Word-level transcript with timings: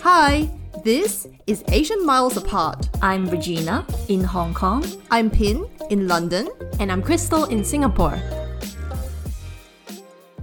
Hi, 0.00 0.48
this 0.82 1.28
is 1.46 1.62
Asian 1.68 2.06
Miles 2.06 2.38
Apart. 2.38 2.88
I'm 3.02 3.28
Regina 3.28 3.86
in 4.08 4.24
Hong 4.24 4.54
Kong. 4.54 4.82
I'm 5.10 5.28
Pin 5.28 5.68
in 5.90 6.08
London. 6.08 6.48
And 6.80 6.90
I'm 6.90 7.02
Crystal 7.02 7.44
in 7.44 7.62
Singapore. 7.62 8.16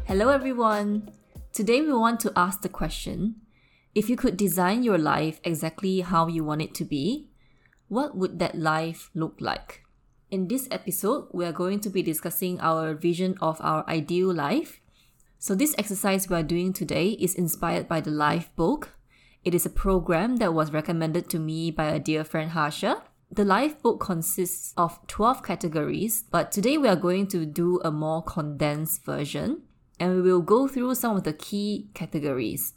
Hello, 0.05 0.29
everyone. 0.29 1.09
Today 1.51 1.81
we 1.81 1.91
want 1.91 2.19
to 2.19 2.31
ask 2.35 2.61
the 2.61 2.69
question 2.69 3.37
if 3.95 4.11
you 4.11 4.15
could 4.15 4.37
design 4.37 4.83
your 4.83 4.99
life 4.99 5.41
exactly 5.43 6.01
how 6.01 6.27
you 6.27 6.43
want 6.43 6.61
it 6.61 6.75
to 6.75 6.85
be, 6.85 7.31
what 7.87 8.15
would 8.15 8.37
that 8.37 8.53
life 8.53 9.09
look 9.15 9.37
like? 9.39 9.81
In 10.31 10.47
this 10.47 10.67
episode, 10.69 11.27
we 11.31 11.43
are 11.43 11.51
going 11.51 11.79
to 11.79 11.89
be 11.89 12.03
discussing 12.03 12.59
our 12.59 12.93
vision 12.93 13.35
of 13.41 13.57
our 13.61 13.83
ideal 13.89 14.31
life. 14.31 14.79
So, 15.39 15.55
this 15.55 15.73
exercise 15.75 16.29
we 16.29 16.35
are 16.35 16.43
doing 16.43 16.71
today 16.71 17.17
is 17.19 17.33
inspired 17.33 17.87
by 17.87 18.01
the 18.01 18.11
Life 18.11 18.55
book. 18.55 18.93
It 19.43 19.55
is 19.55 19.65
a 19.65 19.71
program 19.71 20.35
that 20.35 20.53
was 20.53 20.71
recommended 20.71 21.31
to 21.31 21.39
me 21.39 21.71
by 21.71 21.85
a 21.85 21.97
dear 21.97 22.23
friend 22.23 22.51
Harsha. 22.51 23.01
The 23.31 23.43
Life 23.43 23.81
book 23.81 24.01
consists 24.01 24.71
of 24.77 24.99
12 25.07 25.41
categories, 25.41 26.25
but 26.29 26.51
today 26.51 26.77
we 26.77 26.87
are 26.87 26.95
going 26.95 27.25
to 27.29 27.43
do 27.47 27.79
a 27.83 27.89
more 27.89 28.21
condensed 28.21 29.03
version 29.03 29.63
and 29.99 30.13
we 30.13 30.21
will 30.21 30.41
go 30.43 30.67
through 30.67 30.93
some 30.93 31.17
of 31.17 31.23
the 31.23 31.33
key 31.33 31.89
categories. 31.95 32.73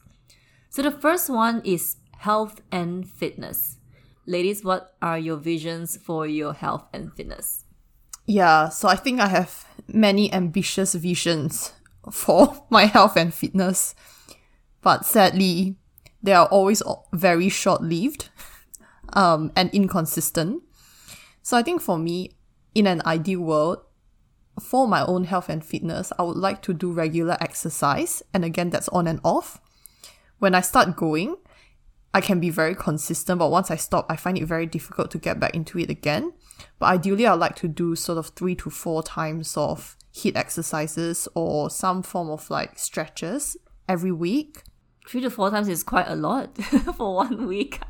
So, 0.70 0.80
the 0.80 0.90
first 0.90 1.28
one 1.28 1.60
is 1.66 1.96
health 2.16 2.62
and 2.70 3.06
fitness. 3.06 3.76
Ladies, 4.26 4.64
what 4.64 4.94
are 5.02 5.18
your 5.18 5.36
visions 5.36 5.96
for 5.96 6.26
your 6.26 6.52
health 6.52 6.84
and 6.92 7.12
fitness? 7.12 7.64
Yeah, 8.26 8.68
so 8.68 8.88
I 8.88 8.94
think 8.94 9.20
I 9.20 9.26
have 9.26 9.66
many 9.88 10.32
ambitious 10.32 10.94
visions 10.94 11.72
for 12.10 12.64
my 12.70 12.84
health 12.84 13.16
and 13.16 13.34
fitness, 13.34 13.94
but 14.80 15.04
sadly, 15.04 15.76
they 16.22 16.32
are 16.32 16.46
always 16.46 16.82
very 17.12 17.48
short 17.48 17.82
lived 17.82 18.28
um, 19.12 19.50
and 19.56 19.70
inconsistent. 19.74 20.62
So 21.42 21.56
I 21.56 21.62
think 21.62 21.80
for 21.82 21.98
me, 21.98 22.30
in 22.74 22.86
an 22.86 23.02
ideal 23.04 23.40
world, 23.40 23.78
for 24.60 24.86
my 24.86 25.04
own 25.04 25.24
health 25.24 25.48
and 25.48 25.64
fitness, 25.64 26.12
I 26.18 26.22
would 26.22 26.36
like 26.36 26.62
to 26.62 26.74
do 26.74 26.92
regular 26.92 27.36
exercise. 27.40 28.22
And 28.32 28.44
again, 28.44 28.70
that's 28.70 28.88
on 28.88 29.06
and 29.08 29.20
off. 29.24 29.60
When 30.38 30.54
I 30.54 30.60
start 30.60 30.96
going, 30.96 31.36
I 32.14 32.20
can 32.20 32.40
be 32.40 32.50
very 32.50 32.74
consistent, 32.74 33.38
but 33.38 33.50
once 33.50 33.70
I 33.70 33.76
stop, 33.76 34.06
I 34.10 34.16
find 34.16 34.36
it 34.36 34.44
very 34.44 34.66
difficult 34.66 35.10
to 35.12 35.18
get 35.18 35.40
back 35.40 35.54
into 35.54 35.78
it 35.78 35.88
again. 35.88 36.32
But 36.78 36.86
ideally, 36.86 37.26
I 37.26 37.34
like 37.34 37.56
to 37.56 37.68
do 37.68 37.96
sort 37.96 38.18
of 38.18 38.28
three 38.28 38.54
to 38.56 38.70
four 38.70 39.02
times 39.02 39.56
of 39.56 39.96
HIIT 40.14 40.36
exercises 40.36 41.26
or 41.34 41.70
some 41.70 42.02
form 42.02 42.30
of 42.30 42.50
like 42.50 42.78
stretches 42.78 43.56
every 43.88 44.12
week. 44.12 44.62
Three 45.08 45.20
to 45.22 45.30
four 45.30 45.50
times 45.50 45.68
is 45.68 45.82
quite 45.82 46.06
a 46.08 46.14
lot 46.14 46.56
for 46.96 47.14
one 47.14 47.46
week. 47.46 47.80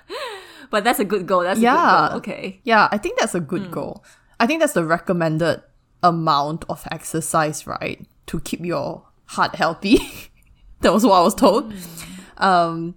but 0.70 0.82
that's 0.82 0.98
a 0.98 1.04
good 1.04 1.26
goal. 1.26 1.42
That's 1.42 1.60
yeah. 1.60 2.08
Goal. 2.08 2.18
Okay. 2.18 2.60
Yeah, 2.64 2.88
I 2.90 2.98
think 2.98 3.18
that's 3.18 3.34
a 3.34 3.40
good 3.40 3.62
mm. 3.62 3.70
goal. 3.70 4.04
I 4.40 4.46
think 4.46 4.60
that's 4.60 4.72
the 4.72 4.84
recommended 4.84 5.62
amount 6.02 6.64
of 6.68 6.86
exercise, 6.90 7.66
right? 7.66 8.04
To 8.26 8.40
keep 8.40 8.64
your 8.64 9.06
heart 9.26 9.54
healthy. 9.54 10.00
that 10.80 10.92
was 10.92 11.06
what 11.06 11.20
I 11.20 11.22
was 11.22 11.34
told. 11.34 11.72
Mm. 11.72 12.42
Um, 12.42 12.94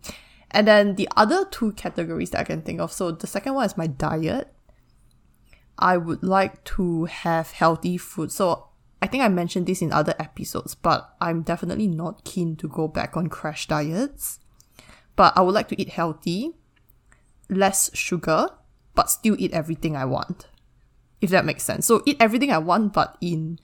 and 0.55 0.67
then 0.67 0.95
the 0.95 1.09
other 1.15 1.45
two 1.45 1.73
categories 1.73 2.31
that 2.31 2.39
I 2.39 2.43
can 2.43 2.61
think 2.61 2.79
of. 2.79 2.91
So 2.91 3.11
the 3.11 3.27
second 3.27 3.53
one 3.53 3.65
is 3.65 3.77
my 3.77 3.87
diet. 3.87 4.51
I 5.77 5.97
would 5.97 6.23
like 6.23 6.63
to 6.75 7.05
have 7.05 7.51
healthy 7.51 7.97
food. 7.97 8.31
So 8.31 8.69
I 9.01 9.07
think 9.07 9.23
I 9.23 9.27
mentioned 9.27 9.67
this 9.67 9.81
in 9.81 9.91
other 9.91 10.15
episodes, 10.17 10.73
but 10.73 11.13
I'm 11.19 11.41
definitely 11.43 11.87
not 11.87 12.23
keen 12.23 12.55
to 12.57 12.67
go 12.67 12.87
back 12.87 13.17
on 13.17 13.27
crash 13.27 13.67
diets. 13.67 14.39
But 15.15 15.33
I 15.37 15.41
would 15.41 15.53
like 15.53 15.67
to 15.69 15.81
eat 15.81 15.89
healthy, 15.89 16.53
less 17.49 17.91
sugar, 17.93 18.47
but 18.95 19.09
still 19.11 19.35
eat 19.37 19.51
everything 19.51 19.95
I 19.95 20.05
want 20.05 20.47
if 21.21 21.31
that 21.31 21.45
makes 21.45 21.63
sense. 21.63 21.85
So 21.85 22.03
eat 22.05 22.17
everything 22.19 22.51
I 22.51 22.59
want, 22.59 22.93
but 22.93 23.17
in 23.19 23.59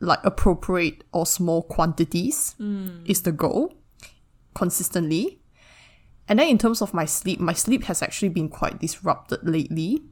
like 0.00 0.20
appropriate 0.24 1.04
or 1.12 1.26
small 1.26 1.62
quantities 1.62 2.54
mm. 2.58 3.08
is 3.08 3.22
the 3.22 3.32
goal 3.32 3.74
consistently. 4.54 5.41
And 6.28 6.38
then 6.38 6.48
in 6.48 6.58
terms 6.58 6.80
of 6.80 6.94
my 6.94 7.04
sleep, 7.04 7.40
my 7.40 7.52
sleep 7.52 7.84
has 7.84 8.02
actually 8.02 8.28
been 8.28 8.48
quite 8.48 8.78
disrupted 8.78 9.40
lately. 9.42 10.02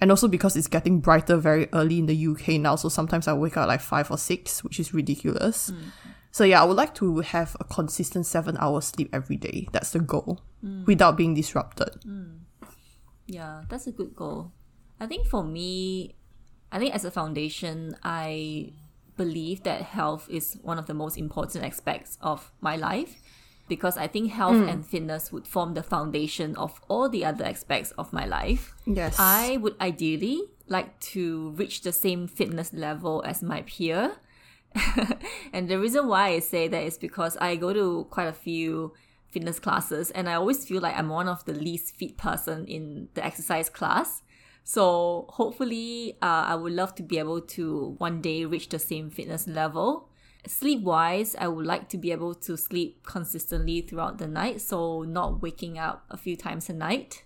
And 0.00 0.10
also 0.10 0.28
because 0.28 0.56
it's 0.56 0.68
getting 0.68 1.00
brighter 1.00 1.36
very 1.36 1.68
early 1.72 1.98
in 1.98 2.06
the 2.06 2.26
UK 2.26 2.60
now, 2.60 2.76
so 2.76 2.88
sometimes 2.88 3.26
I 3.26 3.32
wake 3.32 3.56
up 3.56 3.66
like 3.66 3.80
five 3.80 4.10
or 4.10 4.18
six, 4.18 4.62
which 4.62 4.78
is 4.78 4.94
ridiculous. 4.94 5.70
Mm. 5.70 5.90
So 6.30 6.44
yeah, 6.44 6.62
I 6.62 6.64
would 6.64 6.76
like 6.76 6.94
to 6.96 7.18
have 7.20 7.56
a 7.58 7.64
consistent 7.64 8.26
seven 8.26 8.56
hours 8.60 8.84
sleep 8.86 9.10
every 9.12 9.36
day. 9.36 9.66
That's 9.72 9.90
the 9.90 9.98
goal, 9.98 10.40
mm. 10.64 10.86
without 10.86 11.16
being 11.16 11.34
disrupted. 11.34 12.00
Mm. 12.06 12.40
Yeah, 13.26 13.62
that's 13.68 13.88
a 13.88 13.92
good 13.92 14.14
goal. 14.14 14.52
I 15.00 15.06
think 15.06 15.26
for 15.26 15.42
me, 15.42 16.14
I 16.70 16.78
think 16.78 16.94
as 16.94 17.04
a 17.04 17.10
foundation, 17.10 17.96
I 18.04 18.72
believe 19.16 19.64
that 19.64 19.82
health 19.82 20.28
is 20.30 20.58
one 20.62 20.78
of 20.78 20.86
the 20.86 20.94
most 20.94 21.18
important 21.18 21.64
aspects 21.64 22.18
of 22.20 22.52
my 22.60 22.76
life 22.76 23.16
because 23.68 23.96
I 23.96 24.06
think 24.06 24.32
health 24.32 24.56
mm. 24.56 24.70
and 24.70 24.86
fitness 24.86 25.30
would 25.32 25.46
form 25.46 25.74
the 25.74 25.82
foundation 25.82 26.56
of 26.56 26.80
all 26.88 27.08
the 27.08 27.24
other 27.24 27.44
aspects 27.44 27.90
of 27.92 28.12
my 28.12 28.26
life. 28.26 28.74
Yes. 28.86 29.16
I 29.18 29.58
would 29.58 29.76
ideally 29.80 30.42
like 30.66 30.98
to 31.00 31.50
reach 31.50 31.82
the 31.82 31.92
same 31.92 32.26
fitness 32.26 32.72
level 32.72 33.22
as 33.26 33.42
my 33.42 33.62
peer. 33.62 34.16
and 35.52 35.68
the 35.68 35.78
reason 35.78 36.08
why 36.08 36.28
I 36.28 36.38
say 36.40 36.68
that 36.68 36.82
is 36.82 36.98
because 36.98 37.36
I 37.38 37.56
go 37.56 37.72
to 37.72 38.06
quite 38.10 38.28
a 38.28 38.32
few 38.32 38.92
fitness 39.30 39.58
classes 39.58 40.10
and 40.10 40.28
I 40.28 40.34
always 40.34 40.64
feel 40.64 40.80
like 40.80 40.96
I'm 40.96 41.08
one 41.08 41.28
of 41.28 41.44
the 41.44 41.52
least 41.52 41.96
fit 41.96 42.16
person 42.16 42.66
in 42.66 43.08
the 43.14 43.24
exercise 43.24 43.68
class. 43.68 44.22
So 44.64 45.26
hopefully, 45.30 46.18
uh, 46.20 46.44
I 46.48 46.54
would 46.54 46.74
love 46.74 46.94
to 46.96 47.02
be 47.02 47.18
able 47.18 47.40
to 47.40 47.94
one 47.98 48.20
day 48.20 48.44
reach 48.44 48.68
the 48.68 48.78
same 48.78 49.08
fitness 49.08 49.46
level. 49.46 50.10
Sleep 50.46 50.82
wise, 50.82 51.36
I 51.38 51.48
would 51.48 51.66
like 51.66 51.88
to 51.90 51.98
be 51.98 52.12
able 52.12 52.34
to 52.34 52.56
sleep 52.56 53.04
consistently 53.04 53.82
throughout 53.82 54.18
the 54.18 54.28
night, 54.28 54.60
so 54.60 55.02
not 55.02 55.42
waking 55.42 55.78
up 55.78 56.04
a 56.10 56.16
few 56.16 56.36
times 56.36 56.68
a 56.68 56.72
night. 56.72 57.24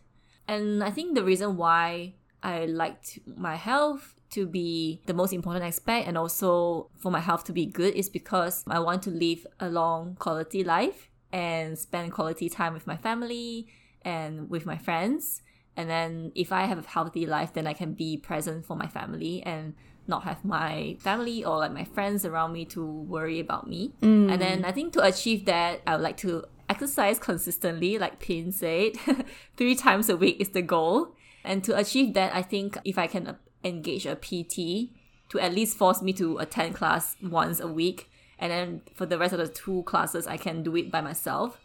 And 0.49 0.83
I 0.83 0.91
think 0.91 1.15
the 1.15 1.25
reason 1.25 1.57
why 1.57 2.15
I 2.43 2.67
like 2.67 3.21
my 3.27 3.57
health 3.57 4.15
to 4.31 4.47
be 4.47 5.03
the 5.07 5.15
most 5.15 5.33
important 5.33 5.65
aspect 5.65 6.09
and 6.09 6.17
also 6.17 6.89
for 6.97 7.13
my 7.13 7.21
health 7.21 7.45
to 7.45 7.53
be 7.53 7.67
good 7.67 7.95
is 7.95 8.09
because 8.09 8.65
I 8.67 8.81
want 8.81 9.03
to 9.03 9.11
live 9.11 9.47
a 9.61 9.69
long 9.69 10.17
quality 10.19 10.65
life 10.65 11.11
and 11.33 11.79
spend 11.79 12.13
quality 12.13 12.49
time 12.49 12.73
with 12.73 12.87
my 12.87 12.97
family 12.97 13.69
and 14.03 14.51
with 14.51 14.67
my 14.67 14.79
friends 14.79 15.43
and 15.77 15.89
then 15.89 16.33
if 16.35 16.53
I 16.53 16.65
have 16.65 16.79
a 16.79 16.89
healthy 16.89 17.27
life, 17.27 17.55
then 17.55 17.67
I 17.67 17.73
can 17.73 17.95
be 17.95 18.17
present 18.17 18.67
for 18.67 18.77
my 18.77 18.87
family 18.87 19.43
and 19.43 19.75
not 20.07 20.25
have 20.25 20.45
my 20.45 20.97
family 21.01 21.45
or 21.45 21.59
like 21.59 21.73
my 21.73 21.85
friends 21.85 22.25
around 22.25 22.53
me 22.53 22.65
to 22.67 22.85
worry 22.85 23.39
about 23.41 23.69
me. 23.69 23.93
Mm. 24.03 24.33
And 24.33 24.43
then 24.43 24.65
I 24.65 24.73
think 24.73 24.93
to 24.95 25.03
achieve 25.03 25.45
that, 25.47 25.81
I 25.87 25.95
would 25.95 26.03
like 26.03 26.17
to 26.19 26.45
exercise 26.69 27.19
consistently, 27.19 27.99
like 27.99 28.19
Pin 28.19 28.53
said, 28.53 28.93
three 29.57 29.75
times 29.75 30.09
a 30.09 30.17
week 30.17 30.41
is 30.41 30.51
the 30.51 30.63
goal. 30.63 31.15
And 31.45 31.63
to 31.65 31.77
achieve 31.77 32.15
that, 32.15 32.35
I 32.35 32.43
think 32.43 32.79
if 32.85 32.99
I 32.99 33.07
can 33.07 33.37
engage 33.65 34.07
a 34.07 34.17
PT 34.17 34.91
to 35.29 35.41
at 35.41 35.55
least 35.55 35.77
force 35.77 36.03
me 36.03 36.13
to 36.15 36.39
attend 36.39 36.75
class 36.75 37.17
once 37.23 37.61
a 37.61 37.69
week, 37.69 38.11
and 38.39 38.51
then 38.51 38.83
for 38.95 39.07
the 39.07 39.19
rest 39.19 39.33
of 39.33 39.39
the 39.39 39.49
two 39.49 39.83
classes, 39.85 40.27
I 40.27 40.37
can 40.37 40.63
do 40.63 40.77
it 40.77 40.91
by 40.91 41.01
myself, 41.01 41.61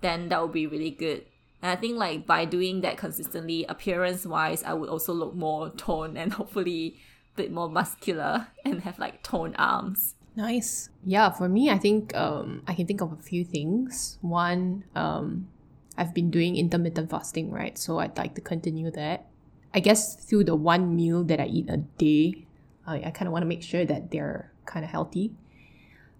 then 0.00 0.28
that 0.28 0.42
would 0.42 0.52
be 0.52 0.66
really 0.66 0.90
good. 0.90 1.24
And 1.62 1.72
I 1.72 1.76
think 1.76 1.96
like 1.96 2.26
by 2.26 2.44
doing 2.44 2.82
that 2.82 2.96
consistently, 2.96 3.64
appearance 3.64 4.24
wise, 4.24 4.62
I 4.62 4.74
would 4.74 4.88
also 4.88 5.12
look 5.12 5.34
more 5.34 5.70
toned 5.70 6.16
and 6.16 6.32
hopefully 6.32 6.96
bit 7.38 7.52
more 7.52 7.70
muscular 7.70 8.48
and 8.64 8.82
have 8.82 8.98
like 8.98 9.22
toned 9.22 9.54
arms. 9.58 10.14
Nice. 10.36 10.90
Yeah, 11.04 11.30
for 11.30 11.48
me, 11.48 11.70
I 11.70 11.78
think 11.78 12.14
um, 12.14 12.62
I 12.66 12.74
can 12.74 12.86
think 12.86 13.00
of 13.00 13.12
a 13.12 13.16
few 13.16 13.44
things. 13.44 14.18
One, 14.20 14.84
um, 14.94 15.48
I've 15.96 16.14
been 16.14 16.30
doing 16.30 16.56
intermittent 16.56 17.10
fasting, 17.10 17.50
right? 17.50 17.76
So 17.76 17.98
I'd 17.98 18.16
like 18.16 18.34
to 18.36 18.40
continue 18.40 18.90
that. 18.92 19.26
I 19.74 19.80
guess 19.80 20.14
through 20.14 20.44
the 20.44 20.54
one 20.54 20.94
meal 20.94 21.24
that 21.24 21.40
I 21.40 21.46
eat 21.46 21.68
a 21.68 21.78
day, 21.78 22.46
I, 22.86 22.96
I 23.06 23.10
kind 23.10 23.26
of 23.26 23.32
want 23.32 23.42
to 23.42 23.50
make 23.50 23.62
sure 23.62 23.84
that 23.84 24.10
they're 24.10 24.52
kind 24.64 24.84
of 24.84 24.90
healthy. 24.90 25.32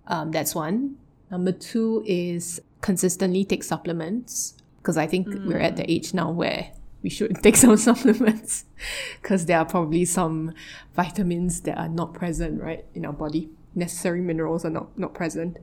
Um, 0.09 0.33
that's 0.33 0.55
one. 0.55 0.97
Number 1.31 1.53
two 1.53 2.03
is 2.07 2.61
consistently 2.81 3.45
take 3.45 3.63
supplements 3.63 4.55
because 4.79 4.97
I 4.97 5.07
think 5.07 5.29
mm. 5.29 5.47
we're 5.47 5.61
at 5.61 5.77
the 5.77 5.89
age 5.91 6.15
now 6.15 6.31
where 6.31 6.73
we 7.03 7.11
should 7.11 7.35
take 7.43 7.57
some 7.57 7.77
supplements 7.89 8.65
because 9.21 9.47
there 9.47 9.59
are 9.59 9.65
probably 9.65 10.05
some 10.05 10.53
vitamins 10.95 11.61
that 11.63 11.79
are 11.79 11.89
not 11.89 12.13
present 12.15 12.61
right 12.63 12.85
in 12.95 13.05
our 13.05 13.13
body 13.13 13.49
necessary 13.75 14.21
minerals 14.21 14.65
are 14.65 14.71
not 14.71 14.97
not 14.99 15.15
present 15.15 15.57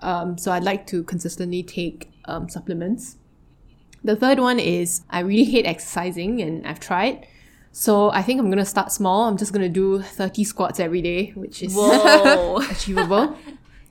um, 0.00 0.38
so 0.38 0.52
i'd 0.52 0.62
like 0.64 0.86
to 0.86 1.02
consistently 1.04 1.62
take 1.62 2.10
um, 2.26 2.48
supplements 2.48 3.16
the 4.04 4.14
third 4.16 4.38
one 4.38 4.58
is 4.58 5.02
i 5.10 5.20
really 5.20 5.44
hate 5.44 5.66
exercising 5.66 6.40
and 6.40 6.66
i've 6.66 6.80
tried 6.80 7.26
So 7.70 8.10
I 8.10 8.22
think 8.22 8.40
I'm 8.40 8.50
gonna 8.50 8.64
start 8.64 8.90
small. 8.90 9.28
I'm 9.28 9.36
just 9.36 9.52
gonna 9.52 9.68
do 9.68 10.02
30 10.02 10.42
squats 10.42 10.80
every 10.80 11.02
day, 11.02 11.30
which 11.36 11.62
is 11.62 11.76
achievable. 12.74 13.36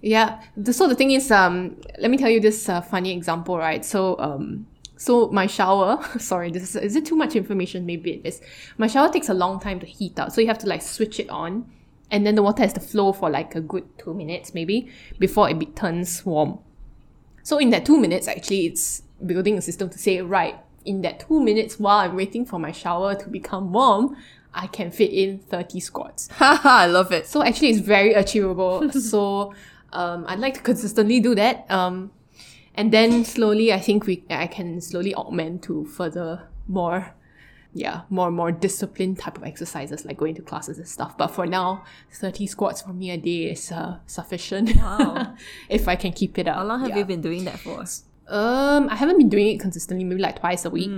yeah. 0.01 0.41
So 0.71 0.87
the 0.89 0.95
thing 0.95 1.11
is, 1.11 1.31
um, 1.31 1.77
let 1.99 2.09
me 2.11 2.17
tell 2.17 2.29
you 2.29 2.41
this 2.41 2.67
uh, 2.67 2.81
funny 2.81 3.11
example, 3.13 3.55
right? 3.57 3.85
So, 3.85 4.17
um, 4.19 4.65
so 4.97 5.29
my 5.29 5.47
shower, 5.47 6.03
sorry, 6.19 6.51
this 6.51 6.63
is, 6.63 6.75
is 6.75 6.95
it 6.95 7.05
too 7.05 7.15
much 7.15 7.35
information? 7.35 7.85
Maybe 7.85 8.13
it 8.13 8.21
is. 8.25 8.41
My 8.77 8.87
shower 8.87 9.09
takes 9.09 9.29
a 9.29 9.33
long 9.33 9.59
time 9.59 9.79
to 9.79 9.85
heat 9.85 10.19
up. 10.19 10.31
So 10.31 10.41
you 10.41 10.47
have 10.47 10.57
to 10.59 10.67
like 10.67 10.81
switch 10.81 11.19
it 11.19 11.29
on 11.29 11.69
and 12.09 12.25
then 12.25 12.35
the 12.35 12.43
water 12.43 12.63
has 12.63 12.73
to 12.73 12.79
flow 12.79 13.13
for 13.13 13.29
like 13.29 13.55
a 13.55 13.61
good 13.61 13.85
two 13.97 14.13
minutes 14.13 14.53
maybe 14.53 14.89
before 15.19 15.49
it 15.49 15.75
turns 15.75 16.25
warm. 16.25 16.59
So 17.43 17.59
in 17.59 17.69
that 17.69 17.85
two 17.85 17.97
minutes, 17.97 18.27
actually, 18.27 18.65
it's 18.65 19.03
building 19.25 19.57
a 19.57 19.61
system 19.61 19.89
to 19.89 19.97
say, 19.97 20.21
right, 20.21 20.59
in 20.83 21.01
that 21.01 21.21
two 21.21 21.41
minutes 21.41 21.79
while 21.79 21.99
I'm 21.99 22.15
waiting 22.15 22.45
for 22.45 22.59
my 22.59 22.71
shower 22.71 23.15
to 23.15 23.29
become 23.29 23.71
warm, 23.71 24.17
I 24.53 24.67
can 24.67 24.91
fit 24.91 25.11
in 25.11 25.39
30 25.39 25.79
squats. 25.79 26.27
Haha, 26.33 26.69
I 26.69 26.85
love 26.87 27.11
it. 27.11 27.27
So 27.27 27.43
actually, 27.43 27.69
it's 27.69 27.79
very 27.79 28.13
achievable. 28.13 28.91
so 28.91 29.53
um, 29.93 30.25
I'd 30.27 30.39
like 30.39 30.55
to 30.55 30.61
consistently 30.61 31.19
do 31.19 31.35
that. 31.35 31.69
Um, 31.69 32.11
and 32.77 32.91
then 32.93 33.25
slowly, 33.25 33.73
I 33.73 33.79
think 33.79 34.05
we 34.05 34.23
I 34.29 34.47
can 34.47 34.79
slowly 34.81 35.13
augment 35.15 35.63
to 35.63 35.83
further 35.85 36.47
more, 36.67 37.13
yeah, 37.73 38.01
more 38.09 38.31
more 38.31 38.51
disciplined 38.51 39.19
type 39.19 39.37
of 39.37 39.43
exercises 39.43 40.05
like 40.05 40.17
going 40.17 40.35
to 40.35 40.41
classes 40.41 40.77
and 40.77 40.87
stuff. 40.87 41.17
But 41.17 41.27
for 41.27 41.45
now, 41.45 41.83
thirty 42.11 42.47
squats 42.47 42.81
for 42.81 42.93
me 42.93 43.11
a 43.11 43.17
day 43.17 43.51
is 43.51 43.71
uh, 43.71 43.97
sufficient. 44.05 44.75
Wow. 44.77 45.35
if 45.69 45.87
I 45.87 45.95
can 45.95 46.11
keep 46.13 46.37
it 46.37 46.47
up. 46.47 46.55
How 46.57 46.63
long 46.65 46.79
have 46.81 46.89
Yeah. 46.89 46.97
you 46.99 47.05
been 47.05 47.21
doing 47.21 47.43
that 47.45 47.59
for? 47.59 47.83
Um, 48.29 48.89
I 48.89 48.95
haven't 48.95 49.17
been 49.17 49.29
doing 49.29 49.47
it 49.47 49.59
consistently, 49.61 50.03
maybe 50.03 50.19
like 50.21 50.39
twice 50.41 50.65
a 50.65 50.69
week. 50.69 50.91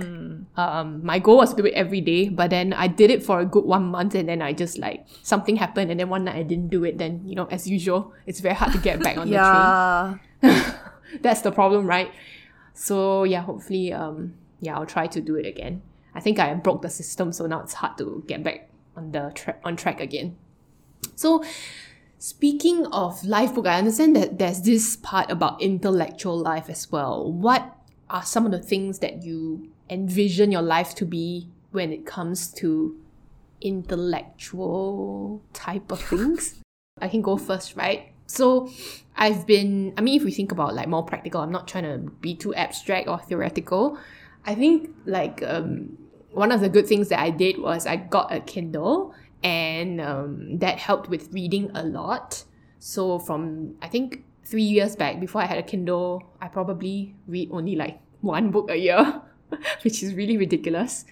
Um, 0.56 0.98
my 1.06 1.20
goal 1.20 1.36
was 1.36 1.54
to 1.54 1.62
do 1.62 1.64
it 1.68 1.74
every 1.74 2.00
day, 2.00 2.28
but 2.28 2.50
then 2.50 2.72
I 2.72 2.88
did 2.88 3.08
it 3.08 3.22
for 3.22 3.38
a 3.38 3.46
good 3.46 3.64
one 3.64 3.84
month, 3.84 4.16
and 4.16 4.28
then 4.28 4.42
I 4.42 4.52
just 4.52 4.78
like 4.78 5.06
something 5.22 5.54
happened, 5.54 5.92
and 5.92 6.00
then 6.00 6.08
one 6.08 6.24
night 6.24 6.34
I 6.34 6.42
didn't 6.42 6.70
do 6.74 6.82
it. 6.82 6.98
Then 6.98 7.22
you 7.24 7.36
know, 7.36 7.46
as 7.46 7.68
usual, 7.70 8.12
it's 8.26 8.40
very 8.40 8.56
hard 8.56 8.72
to 8.72 8.78
get 8.78 8.98
back 9.00 9.16
on 9.16 9.30
the 9.30 9.34
Yeah. 9.38 10.16
train. 10.42 10.74
That's 11.20 11.40
the 11.40 11.52
problem, 11.52 11.86
right? 11.86 12.12
So 12.74 13.24
yeah, 13.24 13.42
hopefully, 13.42 13.92
um, 13.92 14.34
yeah, 14.60 14.76
I'll 14.76 14.86
try 14.86 15.06
to 15.08 15.20
do 15.20 15.36
it 15.36 15.46
again. 15.46 15.82
I 16.14 16.20
think 16.20 16.38
I 16.38 16.52
broke 16.54 16.82
the 16.82 16.90
system, 16.90 17.32
so 17.32 17.46
now 17.46 17.60
it's 17.60 17.74
hard 17.74 17.96
to 17.98 18.24
get 18.26 18.42
back 18.42 18.68
on 18.96 19.12
the 19.12 19.30
track 19.34 19.60
on 19.64 19.76
track 19.76 20.00
again. 20.00 20.36
So 21.14 21.44
Speaking 22.22 22.84
of 22.88 23.24
life 23.24 23.54
book, 23.54 23.66
I 23.66 23.78
understand 23.78 24.14
that 24.14 24.38
there's 24.38 24.60
this 24.60 24.94
part 24.94 25.30
about 25.30 25.62
intellectual 25.62 26.38
life 26.38 26.68
as 26.68 26.92
well. 26.92 27.32
What 27.32 27.74
are 28.10 28.22
some 28.22 28.44
of 28.44 28.52
the 28.52 28.58
things 28.58 28.98
that 28.98 29.22
you 29.22 29.70
envision 29.88 30.52
your 30.52 30.60
life 30.60 30.94
to 30.96 31.06
be 31.06 31.48
when 31.70 31.94
it 31.94 32.04
comes 32.04 32.52
to 32.60 32.94
intellectual 33.62 35.40
type 35.54 35.90
of 35.90 36.02
things? 36.02 36.60
I 37.00 37.08
can 37.08 37.22
go 37.22 37.38
first, 37.38 37.74
right? 37.74 38.12
So 38.30 38.70
I've 39.16 39.44
been, 39.44 39.92
I 39.98 40.02
mean, 40.02 40.16
if 40.16 40.24
we 40.24 40.30
think 40.30 40.52
about 40.52 40.74
like 40.74 40.88
more 40.88 41.02
practical, 41.02 41.40
I'm 41.40 41.50
not 41.50 41.66
trying 41.66 41.84
to 41.84 41.98
be 42.20 42.34
too 42.34 42.54
abstract 42.54 43.08
or 43.08 43.18
theoretical. 43.18 43.98
I 44.46 44.54
think 44.54 44.90
like 45.04 45.42
um, 45.42 45.98
one 46.30 46.52
of 46.52 46.60
the 46.60 46.68
good 46.68 46.86
things 46.86 47.08
that 47.08 47.18
I 47.18 47.30
did 47.30 47.58
was 47.58 47.86
I 47.86 47.96
got 47.96 48.32
a 48.32 48.40
Kindle 48.40 49.14
and 49.42 50.00
um, 50.00 50.58
that 50.58 50.78
helped 50.78 51.10
with 51.10 51.32
reading 51.32 51.70
a 51.74 51.82
lot. 51.82 52.44
So 52.78 53.18
from 53.18 53.74
I 53.82 53.88
think 53.88 54.22
three 54.44 54.62
years 54.62 54.94
back, 54.94 55.18
before 55.18 55.42
I 55.42 55.46
had 55.46 55.58
a 55.58 55.62
Kindle, 55.62 56.22
I 56.40 56.46
probably 56.46 57.16
read 57.26 57.50
only 57.50 57.74
like 57.74 58.00
one 58.20 58.52
book 58.52 58.70
a 58.70 58.76
year, 58.76 59.20
which 59.82 60.04
is 60.04 60.14
really 60.14 60.36
ridiculous. 60.36 61.04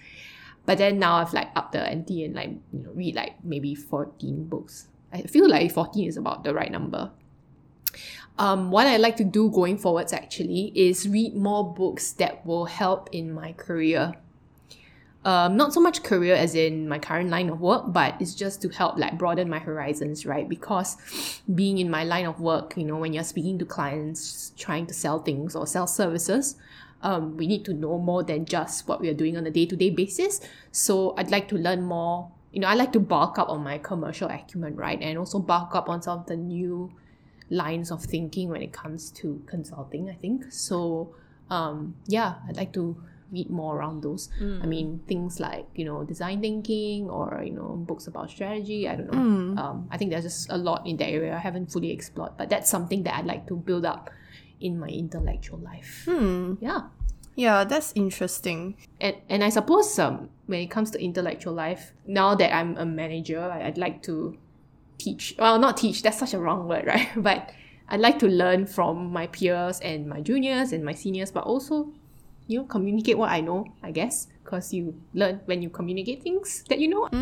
But 0.65 0.77
then 0.77 0.99
now 0.99 1.15
I've 1.15 1.33
like 1.33 1.49
upped 1.55 1.73
the 1.73 1.81
ante 1.81 2.23
and 2.23 2.35
like 2.35 2.51
you 2.71 2.83
know 2.83 2.91
read 2.93 3.15
like 3.15 3.43
maybe 3.43 3.75
fourteen 3.75 4.45
books. 4.47 4.87
I 5.11 5.21
feel 5.23 5.49
like 5.49 5.71
fourteen 5.71 6.07
is 6.07 6.17
about 6.17 6.43
the 6.43 6.53
right 6.53 6.71
number. 6.71 7.11
Um, 8.37 8.71
what 8.71 8.87
I 8.87 8.97
like 8.97 9.17
to 9.17 9.25
do 9.25 9.49
going 9.49 9.77
forwards 9.77 10.13
actually 10.13 10.71
is 10.73 11.09
read 11.09 11.35
more 11.35 11.73
books 11.73 12.13
that 12.13 12.45
will 12.45 12.65
help 12.65 13.09
in 13.11 13.33
my 13.33 13.51
career 13.51 14.15
um, 15.25 15.57
not 15.57 15.73
so 15.73 15.81
much 15.81 16.03
career 16.03 16.33
as 16.33 16.55
in 16.55 16.87
my 16.87 16.97
current 16.97 17.29
line 17.29 17.49
of 17.49 17.59
work, 17.59 17.83
but 17.87 18.15
it's 18.21 18.33
just 18.33 18.61
to 18.61 18.69
help 18.69 18.97
like 18.97 19.17
broaden 19.17 19.49
my 19.49 19.59
horizons, 19.59 20.25
right? 20.25 20.47
Because 20.47 20.95
being 21.55 21.77
in 21.77 21.89
my 21.89 22.03
line 22.03 22.25
of 22.25 22.39
work, 22.39 22.77
you 22.77 22.85
know, 22.85 22.97
when 22.97 23.13
you're 23.13 23.23
speaking 23.23 23.59
to 23.59 23.65
clients, 23.65 24.53
trying 24.57 24.87
to 24.87 24.93
sell 24.93 25.19
things 25.19 25.55
or 25.55 25.67
sell 25.67 25.87
services, 25.87 26.55
um, 27.01 27.35
we 27.37 27.47
need 27.47 27.65
to 27.65 27.73
know 27.73 27.97
more 27.97 28.23
than 28.23 28.45
just 28.45 28.87
what 28.87 29.01
we 29.01 29.09
are 29.09 29.13
doing 29.13 29.35
on 29.37 29.45
a 29.45 29.51
day 29.51 29.65
to 29.65 29.75
day 29.75 29.89
basis. 29.89 30.39
So 30.71 31.13
I'd 31.17 31.31
like 31.31 31.49
to 31.49 31.57
learn 31.57 31.81
more. 31.81 32.31
You 32.51 32.61
know, 32.61 32.67
I 32.67 32.73
like 32.73 32.91
to 32.93 32.99
bulk 32.99 33.37
up 33.37 33.49
on 33.49 33.63
my 33.63 33.77
commercial 33.77 34.27
acumen, 34.29 34.75
right? 34.75 34.99
And 35.01 35.17
also 35.17 35.39
bulk 35.39 35.75
up 35.75 35.89
on 35.89 36.01
some 36.01 36.19
of 36.19 36.25
the 36.25 36.35
new 36.35 36.91
lines 37.49 37.91
of 37.91 38.03
thinking 38.03 38.49
when 38.49 38.61
it 38.61 38.71
comes 38.73 39.11
to 39.11 39.41
consulting, 39.45 40.09
I 40.09 40.13
think. 40.15 40.51
So, 40.51 41.15
um, 41.49 41.95
yeah, 42.07 42.35
I'd 42.47 42.57
like 42.57 42.73
to 42.73 42.95
read 43.31 43.49
more 43.51 43.77
around 43.77 44.01
those. 44.01 44.29
I 44.63 44.65
mean, 44.65 45.01
things 45.07 45.39
like, 45.39 45.67
you 45.75 45.85
know, 45.85 46.03
design 46.03 46.41
thinking 46.41 47.09
or, 47.09 47.43
you 47.45 47.51
know, 47.51 47.75
books 47.87 48.07
about 48.07 48.31
strategy. 48.31 48.87
I 48.89 48.95
don't 48.95 49.11
know. 49.13 49.61
Um, 49.61 49.87
I 49.91 49.97
think 49.97 50.09
there's 50.09 50.23
just 50.23 50.49
a 50.49 50.57
lot 50.57 50.87
in 50.87 50.97
that 50.97 51.09
area 51.09 51.35
I 51.35 51.39
haven't 51.39 51.71
fully 51.71 51.91
explored, 51.91 52.31
but 52.37 52.49
that's 52.49 52.69
something 52.69 53.03
that 53.03 53.15
I'd 53.15 53.25
like 53.25 53.45
to 53.47 53.55
build 53.55 53.85
up 53.85 54.09
in 54.59 54.79
my 54.79 54.87
intellectual 54.87 55.59
life. 55.59 56.05
Yeah. 56.59 56.81
Yeah, 57.39 57.63
that's 57.63 57.93
interesting. 57.95 58.75
And, 58.99 59.15
and 59.29 59.45
I 59.45 59.49
suppose 59.49 59.97
um, 59.97 60.29
when 60.47 60.59
it 60.59 60.69
comes 60.69 60.91
to 60.91 61.01
intellectual 61.01 61.53
life, 61.53 61.93
now 62.05 62.35
that 62.35 62.53
I'm 62.53 62.75
a 62.75 62.85
manager, 62.85 63.39
I- 63.39 63.67
I'd 63.67 63.77
like 63.77 64.03
to 64.03 64.37
teach. 64.97 65.35
Well, 65.39 65.57
not 65.57 65.77
teach, 65.77 66.01
that's 66.01 66.19
such 66.19 66.33
a 66.33 66.37
wrong 66.39 66.67
word, 66.67 66.85
right? 66.93 67.07
But 67.15 67.51
I'd 67.87 68.01
like 68.01 68.19
to 68.19 68.27
learn 68.27 68.65
from 68.65 69.13
my 69.13 69.27
peers 69.27 69.79
and 69.79 70.05
my 70.07 70.19
juniors 70.19 70.73
and 70.73 70.83
my 70.83 70.91
seniors, 70.93 71.31
but 71.31 71.45
also, 71.45 71.93
you 72.49 72.59
know, 72.59 72.65
communicate 72.65 73.17
what 73.17 73.29
I 73.29 73.41
know, 73.41 73.65
I 73.83 73.91
guess. 73.91 74.27
Because 74.43 74.73
you 74.73 74.99
learn 75.13 75.41
when 75.45 75.61
you 75.61 75.69
communicate 75.69 76.23
things 76.23 76.63
that 76.67 76.79
you 76.79 76.89
know. 76.89 77.07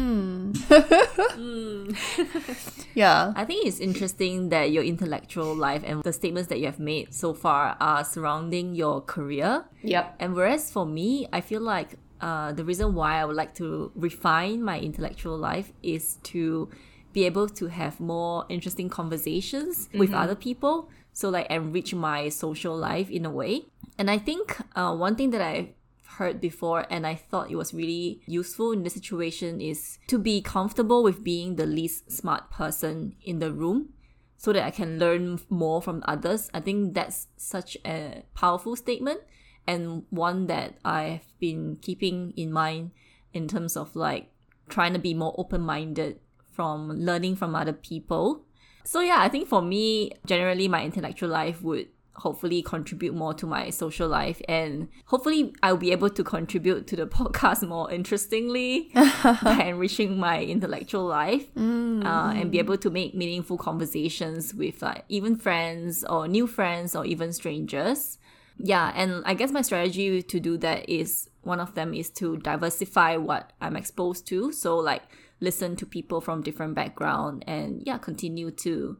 Yeah. 2.95 3.33
I 3.35 3.45
think 3.45 3.68
it's 3.68 3.79
interesting 3.79 4.50
that 4.50 4.71
your 4.71 4.83
intellectual 4.83 5.53
life 5.53 5.83
and 5.85 6.01
the 6.01 6.13
statements 6.13 6.50
that 6.50 6.59
you 6.59 6.65
have 6.65 6.79
made 6.79 7.13
so 7.13 7.33
far 7.33 7.75
are 7.79 8.03
surrounding 8.03 8.74
your 8.74 9.01
career. 9.01 9.65
Yep. 9.83 10.15
And 10.19 10.33
whereas 10.33 10.71
for 10.71 10.85
me, 10.85 11.27
I 11.31 11.41
feel 11.41 11.62
like 11.62 12.00
uh, 12.21 12.53
the 12.53 12.63
reason 12.63 12.95
why 12.95 13.19
I 13.19 13.25
would 13.25 13.35
like 13.35 13.53
to 13.56 13.91
refine 13.95 14.63
my 14.63 14.80
intellectual 14.80 15.38
life 15.38 15.73
is 15.83 16.15
to 16.31 16.69
be 17.12 17.25
able 17.25 17.50
to 17.50 17.68
have 17.68 18.00
more 18.00 18.45
interesting 18.50 18.89
conversations 18.89 19.89
with 19.94 20.13
other 20.13 20.35
people. 20.35 20.89
So, 21.13 21.30
like, 21.30 21.47
enrich 21.49 21.95
my 21.95 22.30
social 22.30 22.78
life 22.78 23.09
in 23.09 23.25
a 23.25 23.31
way. 23.31 23.66
And 23.97 24.11
I 24.11 24.18
think 24.18 24.57
uh, 24.75 24.95
one 24.95 25.16
thing 25.16 25.31
that 25.31 25.42
I've 25.42 25.69
heard 26.18 26.39
before 26.42 26.85
and 26.89 27.06
I 27.06 27.16
thought 27.16 27.51
it 27.51 27.56
was 27.56 27.73
really 27.73 28.21
useful 28.25 28.71
in 28.71 28.83
this 28.83 28.94
situation 28.94 29.61
is 29.61 29.99
to 30.07 30.18
be 30.18 30.42
comfortable 30.42 31.04
with 31.04 31.23
being 31.23 31.56
the 31.56 31.66
least 31.66 32.11
smart 32.11 32.49
person 32.49 33.16
in 33.23 33.39
the 33.39 33.51
room 33.51 33.89
so 34.37 34.54
that 34.54 34.63
I 34.63 34.71
can 34.71 34.99
learn 34.99 35.39
more 35.49 35.81
from 35.81 36.04
others. 36.07 36.49
I 36.54 36.59
think 36.59 36.94
that's 36.94 37.27
such 37.37 37.77
a 37.85 38.23
powerful 38.35 38.75
statement 38.75 39.21
and 39.66 40.04
one 40.09 40.47
that 40.47 40.77
I've 40.85 41.27
been 41.39 41.77
keeping 41.81 42.33
in 42.37 42.51
mind 42.51 42.92
in 43.33 43.47
terms 43.47 43.75
of 43.75 43.95
like 43.95 44.31
trying 44.69 44.94
to 44.94 44.99
be 44.99 45.13
more 45.13 45.35
open 45.37 45.61
minded 45.61 46.19
from 46.54 46.89
learning 46.89 47.35
from 47.35 47.56
other 47.56 47.73
people. 47.73 48.45
So 48.83 49.01
yeah, 49.01 49.18
I 49.19 49.30
think 49.30 49.47
for 49.47 49.61
me, 49.61 50.11
generally 50.25 50.68
my 50.68 50.83
intellectual 50.83 51.30
life 51.30 51.61
would 51.61 51.87
hopefully 52.18 52.62
contribute 52.62 53.14
more 53.14 53.33
to 53.33 53.45
my 53.45 53.69
social 53.69 54.07
life 54.07 54.42
and 54.50 54.88
hopefully 55.06 55.54
I'll 55.62 55.78
be 55.78 55.92
able 55.92 56.09
to 56.09 56.24
contribute 56.24 56.88
to 56.88 56.95
the 56.95 57.07
podcast 57.18 57.68
more 57.68 57.92
interestingly 57.92 58.90
by 58.94 59.64
enriching 59.66 60.18
my 60.19 60.44
intellectual 60.44 61.06
life 61.06 61.45
uh, 61.56 62.33
and 62.36 62.52
be 62.52 62.59
able 62.59 62.78
to 62.78 62.90
make 62.90 63.14
meaningful 63.14 63.57
conversations 63.57 64.54
with 64.54 64.81
like 64.81 65.06
even 65.09 65.36
friends 65.36 66.04
or 66.04 66.28
new 66.28 66.47
friends 66.47 66.95
or 66.95 67.06
even 67.06 67.31
strangers. 67.31 68.18
Yeah 68.59 68.92
and 68.95 69.21
i 69.26 69.36
guess 69.36 69.52
my 69.52 69.62
strategy 69.62 70.24
to 70.24 70.40
do 70.40 70.57
that 70.57 70.90
is 70.90 71.30
one 71.44 71.59
of 71.59 71.76
them 71.76 71.94
is 71.94 72.09
to 72.09 72.38
diversify 72.38 73.16
what 73.16 73.54
i'm 73.62 73.76
exposed 73.76 74.26
to. 74.28 74.52
So 74.52 74.78
like 74.78 75.04
listen 75.40 75.76
to 75.76 75.86
people 75.86 76.21
from 76.21 76.42
different 76.42 76.74
background 76.74 77.44
and 77.47 77.83
yeah 77.86 77.97
continue 77.97 78.50
to 78.52 78.97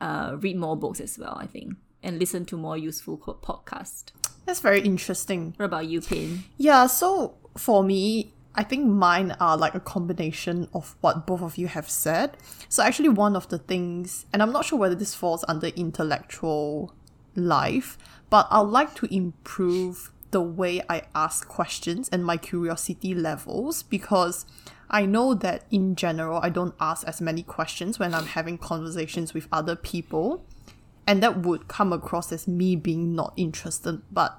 uh, 0.00 0.36
read 0.40 0.56
more 0.56 0.76
books 0.76 1.00
as 1.00 1.18
well 1.18 1.38
i 1.40 1.46
think 1.46 1.74
and 2.02 2.18
listen 2.18 2.44
to 2.46 2.56
more 2.56 2.76
useful 2.76 3.16
co- 3.16 3.34
podcast 3.34 4.12
That's 4.46 4.60
very 4.60 4.80
interesting. 4.80 5.54
what 5.56 5.66
about 5.66 5.86
you 5.86 6.00
pin 6.00 6.44
Yeah, 6.56 6.86
so 6.86 7.34
for 7.56 7.82
me, 7.84 8.32
I 8.54 8.62
think 8.64 8.86
mine 8.86 9.34
are 9.40 9.56
like 9.56 9.74
a 9.74 9.80
combination 9.80 10.68
of 10.74 10.94
what 11.00 11.26
both 11.26 11.42
of 11.42 11.56
you 11.56 11.68
have 11.68 11.88
said. 11.88 12.36
So 12.68 12.82
actually 12.82 13.08
one 13.08 13.34
of 13.36 13.48
the 13.48 13.58
things, 13.58 14.26
and 14.32 14.42
I'm 14.42 14.52
not 14.52 14.64
sure 14.66 14.78
whether 14.78 14.94
this 14.94 15.14
falls 15.14 15.44
under 15.48 15.68
intellectual 15.68 16.94
life, 17.34 17.96
but 18.30 18.46
I'd 18.50 18.60
like 18.60 18.94
to 18.96 19.14
improve 19.14 20.10
the 20.32 20.40
way 20.42 20.82
I 20.88 21.02
ask 21.14 21.46
questions 21.46 22.08
and 22.10 22.24
my 22.24 22.36
curiosity 22.36 23.14
levels 23.14 23.82
because 23.82 24.46
I 24.90 25.06
know 25.06 25.34
that 25.34 25.64
in 25.70 25.94
general, 25.94 26.38
I 26.42 26.48
don't 26.50 26.74
ask 26.80 27.06
as 27.06 27.20
many 27.20 27.42
questions 27.42 27.98
when 27.98 28.14
I'm 28.14 28.26
having 28.26 28.58
conversations 28.58 29.32
with 29.34 29.48
other 29.52 29.76
people. 29.76 30.44
And 31.06 31.22
that 31.22 31.40
would 31.40 31.68
come 31.68 31.92
across 31.92 32.30
as 32.32 32.46
me 32.46 32.76
being 32.76 33.14
not 33.14 33.32
interested. 33.36 34.02
But 34.10 34.38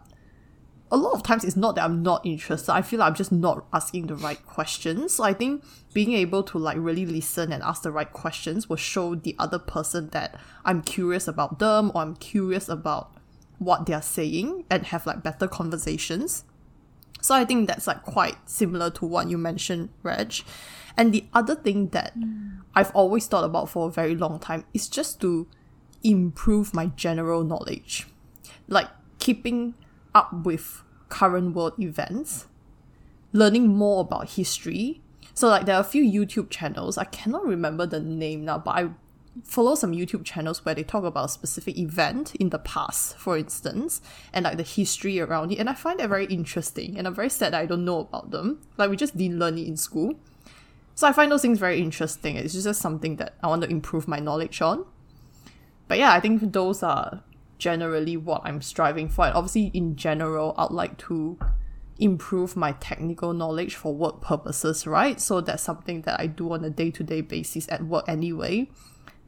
a 0.91 0.98
lot 0.98 1.13
of 1.13 1.24
times 1.24 1.43
it's 1.43 1.55
not 1.55 1.75
that 1.75 1.84
I'm 1.84 2.03
not 2.03 2.25
interested. 2.25 2.72
I 2.72 2.84
feel 2.84 3.00
like 3.00 3.08
I'm 3.10 3.15
just 3.15 3.32
not 3.32 3.65
asking 3.74 4.08
the 4.08 4.15
right 4.15 4.43
questions. 4.46 5.15
So 5.15 5.24
I 5.24 5.34
think 5.34 5.63
being 5.93 6.13
able 6.13 6.43
to 6.43 6.58
like 6.60 6.77
really 6.79 7.05
listen 7.05 7.51
and 7.51 7.63
ask 7.63 7.82
the 7.82 7.91
right 7.91 8.12
questions 8.12 8.70
will 8.70 8.75
show 8.75 9.15
the 9.15 9.36
other 9.39 9.60
person 9.60 10.10
that 10.10 10.39
I'm 10.63 10.82
curious 10.82 11.27
about 11.27 11.60
them 11.60 11.91
or 11.96 12.03
I'm 12.03 12.15
curious 12.15 12.70
about 12.70 13.12
what 13.58 13.86
they're 13.88 14.01
saying 14.01 14.65
and 14.70 14.86
have 14.86 15.05
like 15.05 15.24
better 15.24 15.48
conversations. 15.48 16.43
So 17.22 17.34
I 17.34 17.46
think 17.46 17.67
that's 17.67 17.88
like 17.88 18.03
quite 18.03 18.38
similar 18.48 18.89
to 18.91 19.05
what 19.05 19.29
you 19.29 19.38
mentioned, 19.38 19.89
Reg. 20.03 20.36
And 20.96 21.12
the 21.12 21.25
other 21.34 21.55
thing 21.55 21.88
that 21.89 22.15
mm. 22.15 22.60
I've 22.75 22.91
always 22.91 23.25
thought 23.25 23.43
about 23.46 23.70
for 23.70 23.88
a 23.88 23.91
very 23.91 24.15
long 24.15 24.39
time 24.39 24.65
is 24.74 24.88
just 24.89 25.20
to 25.22 25.48
improve 26.03 26.74
my 26.74 26.88
general 26.88 27.43
knowledge. 27.43 28.07
Like 28.67 28.89
keeping 29.19 29.74
up 30.13 30.45
with 30.45 30.83
current 31.10 31.55
world 31.55 31.79
events, 31.79 32.48
learning 33.31 33.67
more 33.67 34.01
about 34.01 34.31
history. 34.31 35.01
So 35.33 35.48
like 35.48 35.65
there 35.65 35.75
are 35.75 35.81
a 35.81 35.86
few 35.86 36.03
YouTube 36.03 36.50
channels, 36.50 36.98
I 36.98 37.05
cannot 37.05 37.45
remember 37.45 37.86
the 37.86 38.00
name 38.00 38.45
now, 38.45 38.60
but 38.60 38.72
I 38.72 38.89
follow 39.43 39.74
some 39.74 39.93
YouTube 39.93 40.24
channels 40.24 40.63
where 40.63 40.75
they 40.75 40.83
talk 40.83 41.03
about 41.03 41.25
a 41.25 41.29
specific 41.29 41.77
event 41.77 42.36
in 42.36 42.50
the 42.50 42.60
past, 42.60 43.17
for 43.17 43.38
instance, 43.38 44.01
and 44.31 44.43
like 44.43 44.57
the 44.57 44.63
history 44.63 45.19
around 45.19 45.51
it. 45.51 45.57
And 45.57 45.69
I 45.69 45.74
find 45.74 46.00
that 46.00 46.10
very 46.10 46.25
interesting. 46.25 46.98
And 46.98 47.07
I'm 47.07 47.15
very 47.15 47.29
sad 47.29 47.53
that 47.53 47.62
I 47.62 47.65
don't 47.65 47.86
know 47.86 48.00
about 48.00 48.31
them. 48.31 48.60
Like 48.77 48.89
we 48.89 48.95
just 48.95 49.17
didn't 49.17 49.39
learn 49.39 49.57
it 49.57 49.67
in 49.67 49.77
school. 49.77 50.15
So 50.95 51.07
I 51.07 51.12
find 51.12 51.31
those 51.31 51.41
things 51.41 51.57
very 51.57 51.81
interesting. 51.81 52.36
It's 52.36 52.53
just 52.53 52.79
something 52.79 53.15
that 53.15 53.33
I 53.41 53.48
want 53.48 53.63
to 53.63 53.69
improve 53.69 54.07
my 54.07 54.19
knowledge 54.19 54.62
on. 54.62 54.86
But 55.87 55.97
yeah, 55.99 56.13
I 56.13 56.19
think 56.19 56.53
those 56.53 56.83
are 56.83 57.23
generally 57.57 58.17
what 58.17 58.41
I'm 58.43 58.61
striving 58.61 59.09
for. 59.09 59.25
And 59.25 59.35
obviously, 59.35 59.71
in 59.73 59.95
general, 59.95 60.53
I'd 60.57 60.71
like 60.71 60.97
to 60.99 61.37
improve 61.99 62.55
my 62.55 62.73
technical 62.73 63.33
knowledge 63.33 63.75
for 63.75 63.93
work 63.93 64.21
purposes, 64.21 64.87
right? 64.87 65.19
So 65.21 65.41
that's 65.41 65.63
something 65.63 66.01
that 66.01 66.19
I 66.19 66.27
do 66.27 66.51
on 66.53 66.63
a 66.63 66.69
day 66.69 66.91
to 66.91 67.03
day 67.03 67.21
basis 67.21 67.67
at 67.69 67.85
work 67.85 68.05
anyway. 68.07 68.69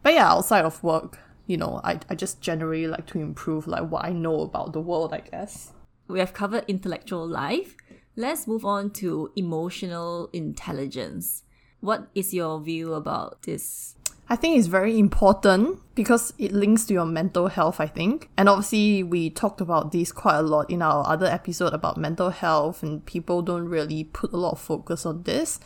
But 0.03 0.13
yeah, 0.13 0.31
outside 0.31 0.65
of 0.65 0.83
work, 0.83 1.19
you 1.47 1.57
know, 1.57 1.81
I, 1.83 2.00
I 2.09 2.15
just 2.15 2.41
generally 2.41 2.88
like 2.88 3.05
to 3.07 3.19
improve 3.19 3.67
like 3.67 3.89
what 3.89 4.05
I 4.05 4.12
know 4.12 4.41
about 4.41 4.74
the 4.74 4.81
world, 4.81 5.13
I 5.13 5.19
guess. 5.19 5.74
We 6.07 6.19
have 6.19 6.33
covered 6.33 6.65
intellectual 6.67 7.27
life. 7.27 7.75
Let's 8.15 8.47
move 8.47 8.65
on 8.65 8.91
to 8.91 9.31
emotional 9.35 10.29
intelligence. 10.33 11.43
What 11.79 12.07
is 12.15 12.33
your 12.33 12.62
view 12.62 12.93
about 12.93 13.43
this? 13.43 13.95
I 14.27 14.36
think 14.36 14.58
it's 14.58 14.67
very 14.67 14.98
important 14.98 15.79
because 15.94 16.34
it 16.39 16.51
links 16.51 16.86
to 16.86 16.94
your 16.94 17.05
mental 17.05 17.48
health, 17.48 17.79
I 17.79 17.86
think. 17.86 18.29
And 18.38 18.50
obviously, 18.50 19.03
we 19.03 19.29
talked 19.29 19.62
about 19.62 19.91
this 19.91 20.12
quite 20.12 20.38
a 20.39 20.41
lot 20.41 20.70
in 20.70 20.82
our 20.82 21.08
other 21.08 21.27
episode 21.27 21.74
about 21.74 21.98
mental 21.98 22.32
health, 22.32 22.82
and 22.82 23.05
people 23.05 23.44
don't 23.44 23.65
really 23.65 24.05
put 24.05 24.34
a 24.34 24.38
lot 24.38 24.53
of 24.53 24.60
focus 24.60 25.05
on 25.05 25.24
this. 25.24 25.60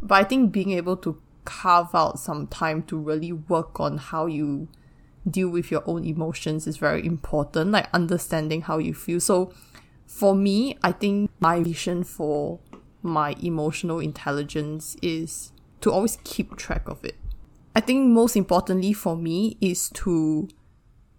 But 0.00 0.14
I 0.14 0.24
think 0.24 0.52
being 0.52 0.70
able 0.70 0.96
to 0.98 1.20
carve 1.44 1.92
out 1.94 2.20
some 2.20 2.46
time 2.46 2.84
to 2.84 2.96
really 2.96 3.32
work 3.32 3.80
on 3.80 3.98
how 3.98 4.26
you 4.26 4.68
deal 5.28 5.48
with 5.48 5.70
your 5.72 5.82
own 5.84 6.04
emotions 6.04 6.68
is 6.68 6.76
very 6.76 7.04
important, 7.04 7.72
like 7.72 7.88
understanding 7.92 8.62
how 8.62 8.78
you 8.78 8.94
feel. 8.94 9.18
So, 9.18 9.52
for 10.06 10.36
me, 10.36 10.78
I 10.84 10.92
think 10.92 11.30
my 11.40 11.60
vision 11.62 12.04
for 12.04 12.60
my 13.02 13.34
emotional 13.42 13.98
intelligence 13.98 14.96
is 15.02 15.50
to 15.80 15.90
always 15.90 16.18
keep 16.22 16.56
track 16.56 16.88
of 16.88 17.04
it. 17.04 17.16
I 17.74 17.80
think 17.80 18.08
most 18.08 18.36
importantly 18.36 18.92
for 18.92 19.16
me 19.16 19.56
is 19.60 19.90
to 19.90 20.48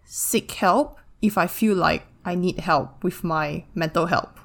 seek 0.05 0.51
help 0.51 0.99
if 1.21 1.37
I 1.37 1.47
feel 1.47 1.75
like 1.75 2.03
I 2.25 2.35
need 2.35 2.59
help 2.59 3.03
with 3.03 3.23
my 3.23 3.65
mental 3.73 4.07
health. 4.07 4.37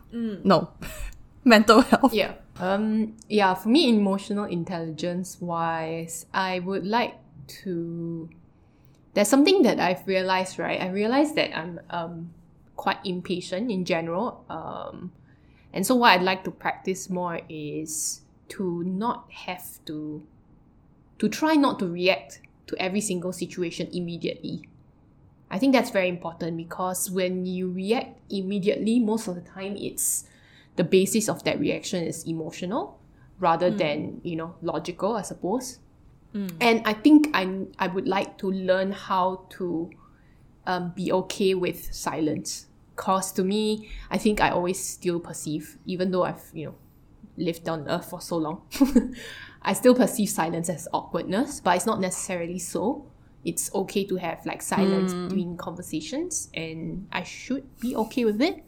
No, 0.44 0.70
mental 1.44 1.80
health. 1.80 2.14
Yeah. 2.14 2.34
Um 2.58 3.16
yeah, 3.28 3.54
for 3.54 3.68
me 3.68 3.88
emotional 3.88 4.44
intelligence 4.44 5.38
wise, 5.40 6.26
I 6.32 6.60
would 6.60 6.86
like 6.86 7.14
to 7.64 8.30
there's 9.14 9.28
something 9.28 9.62
that 9.62 9.80
I've 9.80 10.06
realized, 10.06 10.58
right? 10.58 10.80
I 10.80 10.88
realized 10.88 11.34
that 11.34 11.56
I'm 11.56 11.80
um 11.90 12.30
quite 12.76 12.98
impatient 13.04 13.70
in 13.70 13.84
general. 13.84 14.44
Um 14.48 15.12
and 15.72 15.84
so 15.86 15.96
what 15.96 16.12
I'd 16.12 16.22
like 16.22 16.44
to 16.44 16.50
practice 16.50 17.10
more 17.10 17.40
is 17.48 18.22
to 18.48 18.84
not 18.84 19.30
have 19.32 19.84
to 19.86 20.22
to 21.18 21.28
try 21.28 21.54
not 21.54 21.78
to 21.78 21.88
react 21.88 22.40
to 22.66 22.76
every 22.80 23.00
single 23.00 23.32
situation 23.32 23.88
immediately. 23.92 24.68
I 25.50 25.58
think 25.58 25.72
that's 25.72 25.90
very 25.90 26.08
important 26.08 26.56
because 26.56 27.10
when 27.10 27.46
you 27.46 27.70
react 27.70 28.18
immediately, 28.30 28.98
most 28.98 29.28
of 29.28 29.36
the 29.36 29.40
time 29.42 29.76
it's 29.76 30.24
the 30.74 30.84
basis 30.84 31.28
of 31.28 31.44
that 31.44 31.58
reaction 31.60 32.04
is 32.04 32.24
emotional 32.24 32.98
rather 33.38 33.70
than, 33.70 34.20
you 34.24 34.36
know, 34.36 34.56
logical, 34.62 35.14
I 35.14 35.22
suppose. 35.22 35.78
And 36.60 36.82
I 36.84 36.92
think 36.92 37.28
I 37.32 37.66
I 37.78 37.86
would 37.86 38.08
like 38.08 38.38
to 38.38 38.50
learn 38.50 38.92
how 38.92 39.46
to 39.50 39.90
um, 40.66 40.92
be 40.94 41.12
okay 41.12 41.54
with 41.54 41.94
silence. 41.94 42.66
Cause 42.96 43.30
to 43.32 43.44
me, 43.44 43.88
I 44.10 44.18
think 44.18 44.40
I 44.40 44.50
always 44.50 44.82
still 44.82 45.20
perceive, 45.20 45.78
even 45.86 46.10
though 46.10 46.24
I've 46.24 46.50
you 46.52 46.66
know 46.66 46.74
lived 47.36 47.68
on 47.68 47.88
earth 47.88 48.10
for 48.10 48.20
so 48.20 48.36
long, 48.36 48.62
I 49.62 49.72
still 49.72 49.94
perceive 49.94 50.28
silence 50.28 50.68
as 50.68 50.88
awkwardness, 50.92 51.60
but 51.60 51.76
it's 51.76 51.86
not 51.86 52.00
necessarily 52.00 52.58
so. 52.58 53.06
It's 53.44 53.72
okay 53.74 54.04
to 54.06 54.16
have 54.16 54.44
like 54.44 54.60
silence 54.62 55.14
between 55.14 55.56
conversations, 55.56 56.50
and 56.54 57.06
I 57.12 57.22
should 57.22 57.64
be 57.80 57.94
okay 57.96 58.24
with 58.24 58.40
it. 58.42 58.62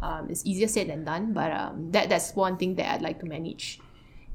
Um, 0.00 0.28
it's 0.30 0.44
easier 0.44 0.68
said 0.68 0.88
than 0.88 1.04
done, 1.04 1.32
but 1.32 1.52
um, 1.52 1.92
that 1.92 2.08
that's 2.08 2.34
one 2.34 2.56
thing 2.56 2.74
that 2.76 2.92
I'd 2.92 3.02
like 3.02 3.20
to 3.20 3.26
manage. 3.26 3.80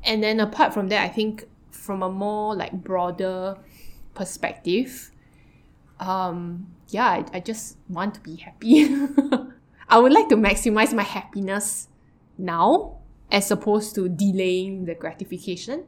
And 0.04 0.24
then 0.24 0.40
apart 0.40 0.74
from 0.74 0.90
that, 0.90 1.04
I 1.04 1.10
think 1.10 1.46
from 1.72 2.04
a 2.04 2.10
more 2.10 2.56
like 2.56 2.72
broader 2.72 3.58
perspective, 4.14 5.12
um, 6.00 6.68
yeah, 6.90 7.08
I, 7.08 7.26
I 7.34 7.40
just 7.40 7.78
want 7.88 8.16
to 8.16 8.22
be 8.22 8.36
happy. 8.36 8.88
I 9.90 9.98
would 9.98 10.14
like 10.14 10.30
to 10.30 10.36
maximize 10.36 10.94
my 10.94 11.04
happiness 11.04 11.88
now 12.38 12.99
as 13.32 13.52
opposed 13.52 13.96
to 13.96 14.10
delaying 14.10 14.86
the 14.86 14.96
gratification. 14.96 15.86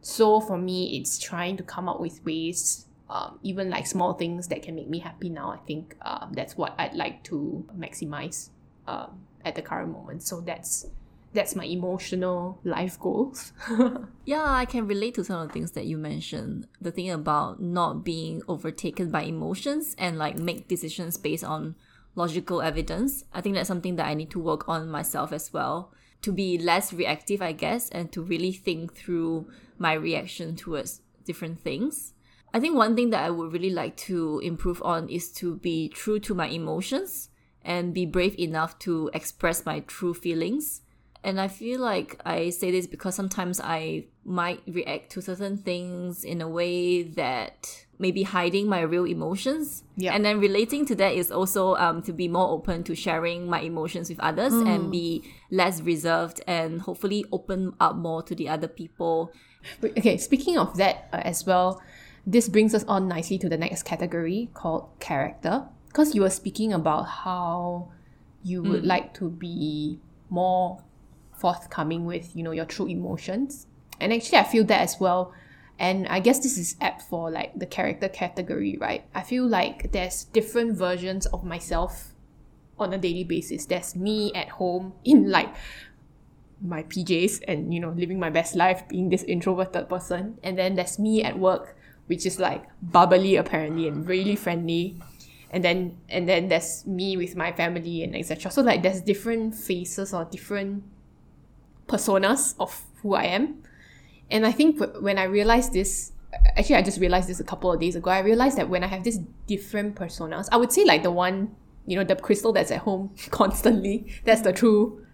So 0.00 0.40
for 0.40 0.58
me, 0.58 0.98
it's 0.98 1.18
trying 1.18 1.56
to 1.56 1.62
come 1.62 1.88
up 1.88 2.00
with 2.00 2.24
ways, 2.24 2.86
um, 3.10 3.38
even 3.42 3.70
like 3.70 3.86
small 3.86 4.14
things 4.14 4.48
that 4.48 4.62
can 4.62 4.74
make 4.74 4.88
me 4.88 5.00
happy 5.00 5.28
now. 5.28 5.50
I 5.50 5.58
think 5.66 5.96
um, 6.02 6.32
that's 6.34 6.56
what 6.56 6.74
I'd 6.78 6.94
like 6.94 7.24
to 7.24 7.66
maximize 7.76 8.50
um, 8.86 9.20
at 9.44 9.54
the 9.54 9.62
current 9.62 9.92
moment. 9.92 10.22
So 10.22 10.40
that's 10.40 10.86
that's 11.34 11.54
my 11.54 11.64
emotional 11.64 12.58
life 12.64 12.98
goals. 12.98 13.52
Yeah, 14.24 14.44
I 14.44 14.66
can 14.66 14.86
relate 14.86 15.14
to 15.14 15.24
some 15.24 15.40
of 15.40 15.48
the 15.48 15.54
things 15.54 15.70
that 15.72 15.86
you 15.86 15.96
mentioned. 15.96 16.66
The 16.82 16.90
thing 16.90 17.10
about 17.10 17.62
not 17.62 18.04
being 18.04 18.42
overtaken 18.46 19.10
by 19.10 19.22
emotions 19.22 19.94
and 19.96 20.18
like 20.18 20.36
make 20.36 20.68
decisions 20.68 21.16
based 21.16 21.44
on 21.44 21.76
logical 22.14 22.60
evidence. 22.60 23.24
I 23.32 23.40
think 23.40 23.54
that's 23.54 23.68
something 23.68 23.96
that 23.96 24.06
I 24.06 24.12
need 24.12 24.30
to 24.32 24.38
work 24.38 24.68
on 24.68 24.90
myself 24.90 25.32
as 25.32 25.50
well. 25.50 25.92
To 26.22 26.32
be 26.32 26.58
less 26.58 26.92
reactive, 26.92 27.40
I 27.40 27.52
guess, 27.52 27.88
and 27.90 28.10
to 28.12 28.22
really 28.22 28.52
think 28.52 28.94
through 28.94 29.48
my 29.78 29.92
reaction 29.92 30.56
towards 30.56 31.00
different 31.24 31.60
things. 31.60 32.14
I 32.52 32.60
think 32.60 32.74
one 32.74 32.96
thing 32.96 33.10
that 33.10 33.24
I 33.24 33.30
would 33.30 33.52
really 33.52 33.70
like 33.70 33.96
to 34.08 34.40
improve 34.42 34.82
on 34.82 35.08
is 35.08 35.30
to 35.34 35.56
be 35.56 35.88
true 35.88 36.18
to 36.20 36.34
my 36.34 36.48
emotions 36.48 37.28
and 37.62 37.92
be 37.92 38.06
brave 38.06 38.38
enough 38.38 38.78
to 38.80 39.10
express 39.12 39.66
my 39.66 39.80
true 39.80 40.14
feelings. 40.14 40.80
And 41.22 41.40
I 41.40 41.48
feel 41.48 41.80
like 41.80 42.20
I 42.24 42.50
say 42.50 42.70
this 42.70 42.86
because 42.86 43.14
sometimes 43.14 43.60
I 43.60 44.06
might 44.24 44.62
react 44.66 45.10
to 45.12 45.22
certain 45.22 45.58
things 45.58 46.24
in 46.24 46.40
a 46.40 46.48
way 46.48 47.02
that 47.02 47.86
maybe 47.98 48.22
hiding 48.22 48.68
my 48.68 48.80
real 48.80 49.04
emotions. 49.04 49.82
Yeah. 49.96 50.14
And 50.14 50.24
then 50.24 50.38
relating 50.40 50.86
to 50.86 50.94
that 50.96 51.14
is 51.14 51.32
also 51.32 51.74
um, 51.76 52.02
to 52.02 52.12
be 52.12 52.28
more 52.28 52.48
open 52.48 52.84
to 52.84 52.94
sharing 52.94 53.48
my 53.48 53.60
emotions 53.60 54.08
with 54.08 54.20
others 54.20 54.52
and 54.52 54.90
be 54.90 55.24
less 55.50 55.80
reserved 55.80 56.40
and 56.46 56.82
hopefully 56.82 57.24
open 57.32 57.74
up 57.80 57.96
more 57.96 58.22
to 58.22 58.34
the 58.34 58.48
other 58.48 58.68
people. 58.68 59.32
Okay, 59.82 60.16
speaking 60.16 60.56
of 60.56 60.76
that 60.76 61.08
uh, 61.12 61.16
as 61.24 61.44
well, 61.44 61.82
this 62.26 62.48
brings 62.48 62.74
us 62.74 62.84
on 62.84 63.08
nicely 63.08 63.38
to 63.38 63.48
the 63.48 63.56
next 63.56 63.82
category 63.82 64.48
called 64.54 64.88
character. 65.00 65.66
Because 65.88 66.14
you 66.14 66.20
were 66.20 66.30
speaking 66.30 66.72
about 66.72 67.02
how 67.04 67.90
you 68.44 68.62
would 68.62 68.84
like 68.84 69.14
to 69.14 69.28
be 69.28 69.98
more 70.28 70.84
forthcoming 71.32 72.04
with, 72.04 72.36
you 72.36 72.42
know, 72.42 72.52
your 72.52 72.66
true 72.66 72.86
emotions. 72.86 73.66
And 73.98 74.12
actually, 74.12 74.38
I 74.38 74.44
feel 74.44 74.64
that 74.64 74.82
as 74.82 75.00
well. 75.00 75.32
And 75.78 76.08
I 76.08 76.18
guess 76.20 76.40
this 76.40 76.58
is 76.58 76.74
apt 76.80 77.02
for 77.02 77.30
like 77.30 77.58
the 77.58 77.66
character 77.66 78.08
category, 78.08 78.76
right? 78.80 79.04
I 79.14 79.22
feel 79.22 79.46
like 79.46 79.92
there's 79.92 80.24
different 80.24 80.76
versions 80.76 81.26
of 81.26 81.44
myself 81.44 82.14
on 82.78 82.92
a 82.92 82.98
daily 82.98 83.24
basis. 83.24 83.66
There's 83.66 83.94
me 83.94 84.32
at 84.34 84.48
home 84.48 84.92
in 85.04 85.30
like 85.30 85.54
my 86.60 86.82
PJs 86.82 87.44
and 87.46 87.72
you 87.72 87.78
know 87.78 87.90
living 87.90 88.18
my 88.18 88.30
best 88.30 88.56
life, 88.56 88.88
being 88.88 89.08
this 89.08 89.22
introverted 89.24 89.88
person, 89.88 90.38
and 90.42 90.58
then 90.58 90.74
there's 90.74 90.98
me 90.98 91.22
at 91.22 91.38
work, 91.38 91.76
which 92.06 92.26
is 92.26 92.38
like 92.38 92.64
bubbly 92.82 93.36
apparently 93.36 93.86
and 93.86 94.08
really 94.08 94.36
friendly, 94.36 95.00
and 95.50 95.64
then 95.64 95.96
and 96.08 96.28
then 96.28 96.48
there's 96.48 96.86
me 96.86 97.16
with 97.16 97.36
my 97.36 97.52
family 97.52 98.02
and 98.02 98.16
etc. 98.16 98.50
So 98.50 98.62
like 98.62 98.82
there's 98.82 99.00
different 99.00 99.54
faces 99.54 100.12
or 100.12 100.24
different 100.24 100.82
personas 101.86 102.54
of 102.58 102.84
who 103.02 103.14
I 103.14 103.24
am, 103.24 103.62
and 104.30 104.46
I 104.46 104.52
think 104.52 104.80
when 105.00 105.18
I 105.18 105.24
realized 105.24 105.72
this, 105.72 106.12
actually 106.56 106.76
I 106.76 106.82
just 106.82 107.00
realized 107.00 107.28
this 107.28 107.40
a 107.40 107.44
couple 107.44 107.72
of 107.72 107.80
days 107.80 107.96
ago. 107.96 108.10
I 108.10 108.20
realized 108.20 108.58
that 108.58 108.68
when 108.68 108.84
I 108.84 108.86
have 108.86 109.04
these 109.04 109.18
different 109.46 109.96
personas, 109.96 110.48
I 110.52 110.56
would 110.56 110.72
say 110.72 110.84
like 110.84 111.02
the 111.02 111.10
one 111.10 111.54
you 111.86 111.96
know 111.96 112.04
the 112.04 112.16
crystal 112.16 112.52
that's 112.52 112.70
at 112.70 112.80
home 112.80 113.14
constantly. 113.30 114.12
That's 114.24 114.42
the 114.42 114.52
true, 114.52 115.04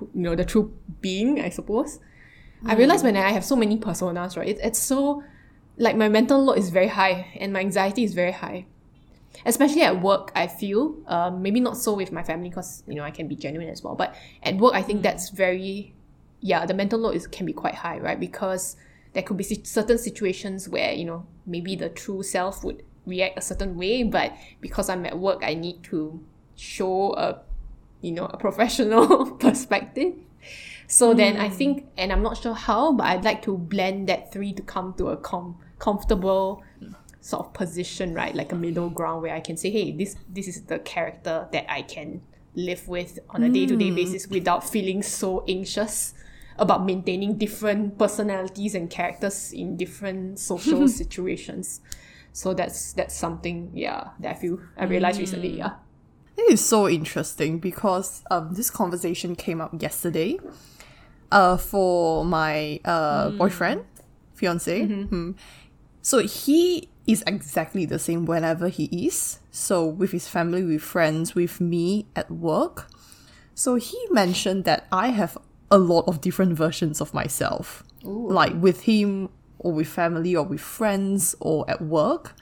you 0.00 0.22
know, 0.22 0.34
the 0.34 0.44
true 0.44 0.72
being, 1.00 1.40
I 1.40 1.50
suppose. 1.50 1.98
I 2.64 2.74
realized 2.74 3.04
when 3.04 3.16
I 3.16 3.32
have 3.32 3.44
so 3.44 3.56
many 3.56 3.76
personas, 3.76 4.36
right? 4.36 4.48
It, 4.48 4.58
it's 4.62 4.78
so 4.78 5.24
like 5.76 5.96
my 5.96 6.08
mental 6.08 6.44
load 6.44 6.58
is 6.58 6.70
very 6.70 6.88
high 6.88 7.36
and 7.40 7.52
my 7.52 7.60
anxiety 7.60 8.04
is 8.04 8.14
very 8.14 8.32
high 8.32 8.66
especially 9.46 9.82
at 9.82 10.02
work 10.02 10.30
i 10.34 10.46
feel 10.46 10.94
um, 11.06 11.42
maybe 11.42 11.60
not 11.60 11.76
so 11.76 11.94
with 11.94 12.12
my 12.12 12.22
family 12.22 12.48
because 12.48 12.82
you 12.86 12.94
know 12.94 13.02
i 13.02 13.10
can 13.10 13.26
be 13.28 13.34
genuine 13.34 13.68
as 13.68 13.82
well 13.82 13.94
but 13.94 14.14
at 14.42 14.56
work 14.56 14.74
i 14.74 14.82
think 14.82 15.02
that's 15.02 15.30
very 15.30 15.94
yeah 16.42 16.66
the 16.66 16.74
mental 16.74 16.98
load 16.98 17.14
is 17.14 17.26
can 17.26 17.46
be 17.46 17.52
quite 17.52 17.74
high 17.74 17.98
right? 17.98 18.20
Because 18.20 18.76
there 19.14 19.22
could 19.22 19.36
be 19.36 19.44
certain 19.44 19.96
situations 19.96 20.68
where 20.68 20.92
you 20.92 21.04
know 21.04 21.26
maybe 21.46 21.74
the 21.74 21.88
true 21.88 22.22
self 22.22 22.62
would 22.64 22.82
react 23.06 23.38
a 23.38 23.40
certain 23.40 23.76
way 23.76 24.02
but 24.04 24.32
because 24.60 24.88
i'm 24.88 25.04
at 25.04 25.18
work 25.18 25.42
i 25.42 25.54
need 25.54 25.82
to 25.82 26.22
show 26.54 27.14
a 27.14 27.40
you 28.00 28.12
know 28.12 28.26
a 28.26 28.36
professional 28.46 29.32
perspective. 29.32 30.14
So 30.86 31.14
then 31.14 31.36
i 31.38 31.48
hmm. 31.48 31.54
think 31.54 31.86
and 31.96 32.12
i'm 32.12 32.22
not 32.22 32.36
sure 32.36 32.54
how 32.54 32.92
but 32.92 33.06
i'd 33.06 33.24
like 33.24 33.42
to 33.42 33.56
blend 33.56 34.08
that 34.08 34.32
three 34.32 34.52
to 34.52 34.62
come 34.62 34.94
to 34.94 35.08
a 35.08 35.16
com- 35.16 35.56
comfortable 35.78 36.62
sort 37.22 37.46
of 37.46 37.52
position, 37.54 38.14
right? 38.14 38.34
Like 38.34 38.52
a 38.52 38.56
middle 38.56 38.90
ground 38.90 39.22
where 39.22 39.34
I 39.34 39.40
can 39.40 39.56
say, 39.56 39.70
hey, 39.70 39.92
this 39.92 40.16
this 40.28 40.48
is 40.48 40.62
the 40.62 40.80
character 40.80 41.48
that 41.52 41.72
I 41.72 41.82
can 41.82 42.20
live 42.54 42.86
with 42.86 43.18
on 43.30 43.42
a 43.42 43.48
day 43.48 43.64
to 43.64 43.76
day 43.76 43.90
basis 43.90 44.26
without 44.26 44.68
feeling 44.68 45.02
so 45.02 45.42
anxious 45.48 46.12
about 46.62 46.86
maintaining 46.86 47.36
different 47.36 47.98
personalities 47.98 48.74
and 48.74 48.88
characters 48.88 49.52
in 49.52 49.76
different 49.76 50.38
social 50.38 50.86
situations. 51.00 51.80
So 52.32 52.54
that's 52.54 52.94
that's 52.94 53.14
something, 53.14 53.72
yeah, 53.74 54.10
that 54.20 54.36
I 54.36 54.38
feel 54.38 54.58
I 54.78 54.84
realized 54.84 55.20
recently, 55.20 55.58
yeah. 55.58 55.74
It 56.38 56.52
is 56.52 56.64
so 56.64 56.88
interesting 56.88 57.58
because 57.58 58.22
um, 58.30 58.54
this 58.54 58.70
conversation 58.70 59.36
came 59.36 59.60
up 59.60 59.82
yesterday 59.82 60.38
uh, 61.30 61.58
for 61.58 62.24
my 62.24 62.80
uh, 62.84 63.30
boyfriend, 63.30 63.84
fiance. 64.32 64.86
Hmm. 64.86 65.32
So 66.00 66.20
he 66.20 66.88
is 67.06 67.22
exactly 67.26 67.84
the 67.84 67.98
same 67.98 68.24
whenever 68.24 68.68
he 68.68 68.84
is. 69.06 69.40
So 69.50 69.84
with 69.84 70.12
his 70.12 70.26
family, 70.28 70.62
with 70.62 70.82
friends, 70.82 71.34
with 71.34 71.60
me 71.60 72.06
at 72.16 72.30
work. 72.30 72.88
So 73.54 73.74
he 73.74 73.98
mentioned 74.10 74.64
that 74.64 74.86
I 74.90 75.08
have 75.08 75.36
a 75.72 75.78
lot 75.78 76.04
of 76.06 76.20
different 76.20 76.52
versions 76.52 77.00
of 77.00 77.12
myself. 77.12 77.82
Like 78.04 78.52
with 78.60 78.82
him 78.82 79.30
or 79.58 79.72
with 79.72 79.88
family 79.88 80.36
or 80.36 80.44
with 80.44 80.60
friends 80.60 81.34
or 81.40 81.68
at 81.68 81.80
work. 81.80 82.36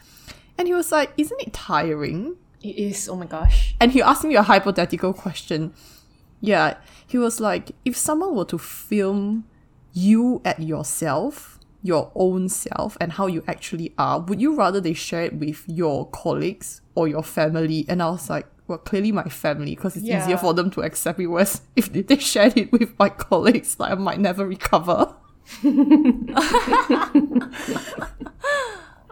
And 0.58 0.66
he 0.66 0.74
was 0.74 0.92
like, 0.92 1.12
Isn't 1.16 1.40
it 1.40 1.52
tiring? 1.52 2.36
It 2.62 2.76
is, 2.76 3.08
oh 3.08 3.16
my 3.16 3.26
gosh. 3.26 3.74
And 3.80 3.92
he 3.92 4.02
asked 4.02 4.24
me 4.24 4.34
a 4.34 4.42
hypothetical 4.42 5.14
question. 5.14 5.72
Yeah, 6.42 6.76
he 7.06 7.16
was 7.16 7.40
like, 7.40 7.72
if 7.84 7.96
someone 7.96 8.34
were 8.34 8.44
to 8.46 8.58
film 8.58 9.44
you 9.92 10.42
at 10.44 10.60
yourself, 10.60 11.58
your 11.82 12.12
own 12.14 12.48
self, 12.48 12.98
and 13.00 13.12
how 13.12 13.26
you 13.26 13.42
actually 13.46 13.94
are, 13.96 14.20
would 14.20 14.40
you 14.40 14.54
rather 14.54 14.80
they 14.80 14.92
share 14.92 15.24
it 15.24 15.34
with 15.34 15.64
your 15.66 16.06
colleagues 16.10 16.82
or 16.94 17.08
your 17.08 17.22
family? 17.22 17.86
And 17.88 18.02
I 18.02 18.10
was 18.10 18.28
like, 18.28 18.46
well, 18.70 18.78
clearly 18.78 19.12
my 19.12 19.24
family, 19.24 19.74
because 19.74 19.96
it's 19.96 20.06
Yeah. 20.06 20.22
easier 20.22 20.38
for 20.38 20.54
them 20.54 20.70
to 20.70 20.80
accept 20.82 21.20
it. 21.20 21.26
Whereas 21.26 21.60
if 21.76 21.92
they, 21.92 22.00
they 22.02 22.16
shared 22.32 22.56
it 22.56 22.72
with 22.72 22.98
my 22.98 23.10
colleagues, 23.10 23.78
like 23.78 23.92
I 23.92 23.94
might 23.96 24.18
never 24.20 24.46
recover. 24.46 25.14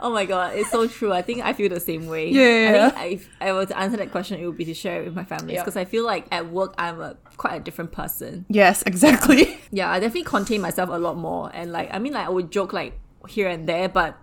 Oh 0.01 0.11
my 0.12 0.27
god, 0.27 0.55
it's 0.55 0.71
so 0.71 0.87
true. 0.87 1.12
I 1.12 1.23
think 1.23 1.42
I 1.44 1.53
feel 1.53 1.68
the 1.68 1.81
same 1.81 2.07
way. 2.07 2.31
Yeah. 2.31 2.92
I 2.94 3.01
think 3.01 3.12
if 3.21 3.29
I 3.40 3.53
were 3.53 3.66
to 3.66 3.77
answer 3.77 3.97
that 3.97 4.12
question, 4.12 4.38
it 4.40 4.47
would 4.47 4.57
be 4.57 4.64
to 4.66 4.75
share 4.75 5.03
it 5.03 5.07
with 5.07 5.14
my 5.16 5.25
family 5.25 5.55
Yeah. 5.55 5.62
because 5.62 5.77
I 5.77 5.85
feel 5.87 6.05
like 6.07 6.27
at 6.31 6.53
work 6.53 6.73
I'm 6.79 7.01
a 7.01 7.16
quite 7.37 7.55
a 7.55 7.61
different 7.61 7.90
person. 7.90 8.47
Yes, 8.49 8.85
exactly. 8.87 9.59
Yeah, 9.73 9.90
I 9.90 9.99
definitely 9.99 10.23
contain 10.23 10.61
myself 10.61 10.88
a 10.90 10.99
lot 10.99 11.16
more, 11.16 11.51
and 11.53 11.73
like 11.73 11.88
I 11.92 11.99
mean, 11.99 12.12
like 12.12 12.27
I 12.27 12.31
would 12.31 12.53
joke 12.53 12.73
like 12.73 12.92
here 13.29 13.49
and 13.49 13.68
there, 13.68 13.88
but 13.88 14.16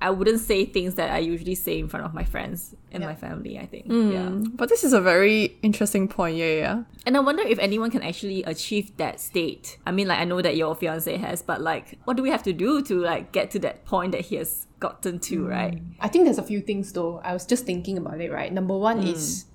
I 0.00 0.10
wouldn't 0.10 0.40
say 0.40 0.64
things 0.64 0.94
that 0.96 1.10
I 1.10 1.18
usually 1.18 1.54
say 1.54 1.78
in 1.78 1.88
front 1.88 2.04
of 2.04 2.14
my 2.14 2.24
friends 2.24 2.74
and 2.92 3.04
my 3.04 3.14
family. 3.14 3.58
I 3.58 3.66
think. 3.66 3.86
Hmm. 3.86 4.12
Yeah. 4.12 4.28
but 4.54 4.68
this 4.68 4.84
is 4.84 4.92
a 4.92 5.00
very 5.00 5.56
interesting 5.62 6.08
point. 6.08 6.36
Yeah, 6.36 6.54
yeah. 6.54 6.82
And 7.04 7.16
I 7.16 7.20
wonder 7.20 7.42
if 7.42 7.58
anyone 7.58 7.90
can 7.90 8.02
actually 8.02 8.42
achieve 8.44 8.96
that 8.96 9.20
state. 9.20 9.78
I 9.86 9.92
mean, 9.92 10.08
like 10.08 10.18
I 10.18 10.24
know 10.24 10.42
that 10.42 10.56
your 10.56 10.74
fiance 10.74 11.16
has, 11.16 11.42
but 11.42 11.60
like, 11.60 11.98
what 12.04 12.16
do 12.16 12.22
we 12.22 12.30
have 12.30 12.42
to 12.44 12.52
do 12.52 12.82
to 12.82 13.00
like 13.00 13.32
get 13.32 13.50
to 13.52 13.58
that 13.60 13.84
point 13.84 14.12
that 14.12 14.22
he 14.22 14.36
has 14.36 14.66
gotten 14.80 15.18
to, 15.20 15.44
hmm. 15.44 15.48
right? 15.48 15.82
I 16.00 16.08
think 16.08 16.24
there's 16.24 16.38
a 16.38 16.42
few 16.42 16.60
things 16.60 16.92
though. 16.92 17.20
I 17.24 17.32
was 17.32 17.46
just 17.46 17.64
thinking 17.66 17.98
about 17.98 18.20
it, 18.20 18.30
right? 18.32 18.52
Number 18.52 18.76
one 18.76 19.02
hmm. 19.02 19.08
is 19.08 19.46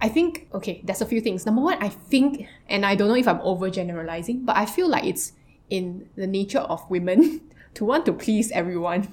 I 0.00 0.08
think 0.08 0.48
okay, 0.52 0.80
there's 0.84 1.00
a 1.00 1.06
few 1.06 1.20
things. 1.20 1.46
Number 1.46 1.62
one, 1.62 1.82
I 1.82 1.88
think 1.88 2.46
and 2.68 2.84
I 2.84 2.94
don't 2.94 3.08
know 3.08 3.16
if 3.16 3.28
I'm 3.28 3.38
overgeneralizing, 3.40 4.44
but 4.44 4.56
I 4.56 4.66
feel 4.66 4.88
like 4.88 5.04
it's 5.04 5.32
in 5.70 6.08
the 6.16 6.26
nature 6.26 6.60
of 6.60 6.88
women 6.90 7.40
to 7.74 7.84
want 7.84 8.06
to 8.06 8.12
please 8.12 8.50
everyone. 8.52 9.08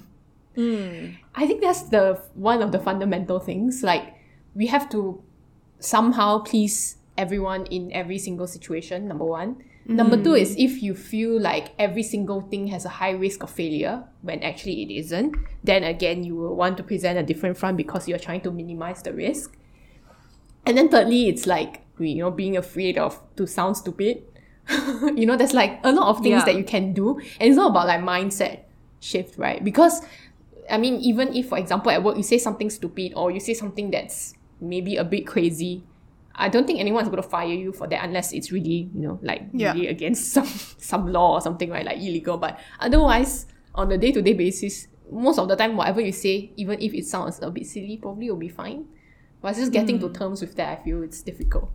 Mm. 0.57 1.17
I 1.35 1.47
think 1.47 1.61
that's 1.61 1.83
the 1.83 2.21
one 2.35 2.61
of 2.61 2.71
the 2.71 2.79
fundamental 2.79 3.39
things. 3.39 3.83
Like 3.83 4.13
we 4.55 4.67
have 4.67 4.89
to 4.89 5.21
somehow 5.79 6.39
please 6.39 6.97
everyone 7.17 7.65
in 7.67 7.91
every 7.91 8.17
single 8.17 8.47
situation, 8.47 9.07
number 9.07 9.25
one. 9.25 9.63
Number 9.85 10.15
two 10.15 10.33
is 10.33 10.55
if 10.57 10.81
you 10.81 10.95
feel 10.95 11.37
like 11.41 11.73
every 11.77 12.03
single 12.03 12.39
thing 12.39 12.67
has 12.67 12.85
a 12.85 12.89
high 12.89 13.11
risk 13.11 13.43
of 13.43 13.49
failure 13.49 14.01
when 14.21 14.41
actually 14.41 14.81
it 14.83 14.89
isn't, 14.97 15.35
then 15.61 15.83
again 15.83 16.23
you 16.23 16.35
will 16.37 16.55
want 16.55 16.77
to 16.77 16.83
present 16.83 17.19
a 17.19 17.23
different 17.23 17.57
front 17.57 17.75
because 17.75 18.07
you're 18.07 18.17
trying 18.17 18.39
to 18.41 18.51
minimize 18.51 19.01
the 19.03 19.11
risk. 19.11 19.57
And 20.65 20.77
then 20.77 20.87
thirdly, 20.87 21.27
it's 21.27 21.45
like 21.45 21.81
you 21.99 22.15
know, 22.15 22.31
being 22.31 22.55
afraid 22.57 22.97
of 22.97 23.19
to 23.35 23.45
sound 23.45 23.75
stupid. 23.77 24.23
you 24.69 25.25
know, 25.25 25.35
there's 25.35 25.53
like 25.53 25.79
a 25.83 25.91
lot 25.91 26.07
of 26.07 26.23
things 26.23 26.39
Yeah. 26.39 26.45
that 26.45 26.55
you 26.55 26.63
can 26.63 26.93
do. 26.93 27.19
And 27.39 27.49
it's 27.49 27.57
not 27.57 27.71
about 27.71 27.87
like 27.87 27.99
mindset 27.99 28.61
shift, 29.01 29.37
right? 29.37 29.61
Because 29.63 30.01
I 30.69 30.77
mean, 30.77 30.95
even 31.01 31.35
if, 31.35 31.49
for 31.49 31.57
example, 31.57 31.91
at 31.91 32.03
work 32.03 32.17
you 32.17 32.23
say 32.23 32.37
something 32.37 32.69
stupid 32.69 33.13
or 33.15 33.31
you 33.31 33.39
say 33.39 33.53
something 33.53 33.91
that's 33.91 34.33
maybe 34.61 34.95
a 34.97 35.03
bit 35.03 35.27
crazy, 35.27 35.83
I 36.35 36.49
don't 36.49 36.65
think 36.65 36.79
anyone's 36.79 37.09
going 37.09 37.21
to 37.21 37.27
fire 37.27 37.53
you 37.53 37.71
for 37.73 37.87
that 37.87 38.03
unless 38.03 38.33
it's 38.33 38.51
really, 38.51 38.89
you 38.93 39.01
know, 39.01 39.19
like 39.21 39.43
Yeah. 39.53 39.73
really 39.73 39.87
against 39.87 40.31
some 40.31 40.45
some 40.77 41.11
law 41.11 41.33
or 41.33 41.41
something, 41.41 41.69
right? 41.69 41.85
Like 41.85 41.97
illegal. 41.97 42.37
But 42.37 42.59
otherwise, 42.79 43.45
on 43.75 43.91
a 43.91 43.97
day 43.97 44.11
to 44.11 44.21
day 44.21 44.33
basis, 44.33 44.87
most 45.11 45.37
of 45.37 45.47
the 45.47 45.55
time, 45.55 45.75
whatever 45.77 46.01
you 46.01 46.11
say, 46.11 46.51
even 46.55 46.81
if 46.81 46.93
it 46.93 47.05
sounds 47.05 47.39
a 47.41 47.51
bit 47.51 47.67
silly, 47.67 47.97
probably 47.97 48.29
will 48.29 48.37
be 48.37 48.49
fine. 48.49 48.85
But 49.41 49.55
just 49.55 49.71
getting 49.71 49.99
to 49.99 50.07
hmm. 50.07 50.13
terms 50.13 50.41
with 50.41 50.55
that, 50.55 50.79
I 50.79 50.83
feel 50.83 51.03
it's 51.03 51.21
difficult. 51.21 51.69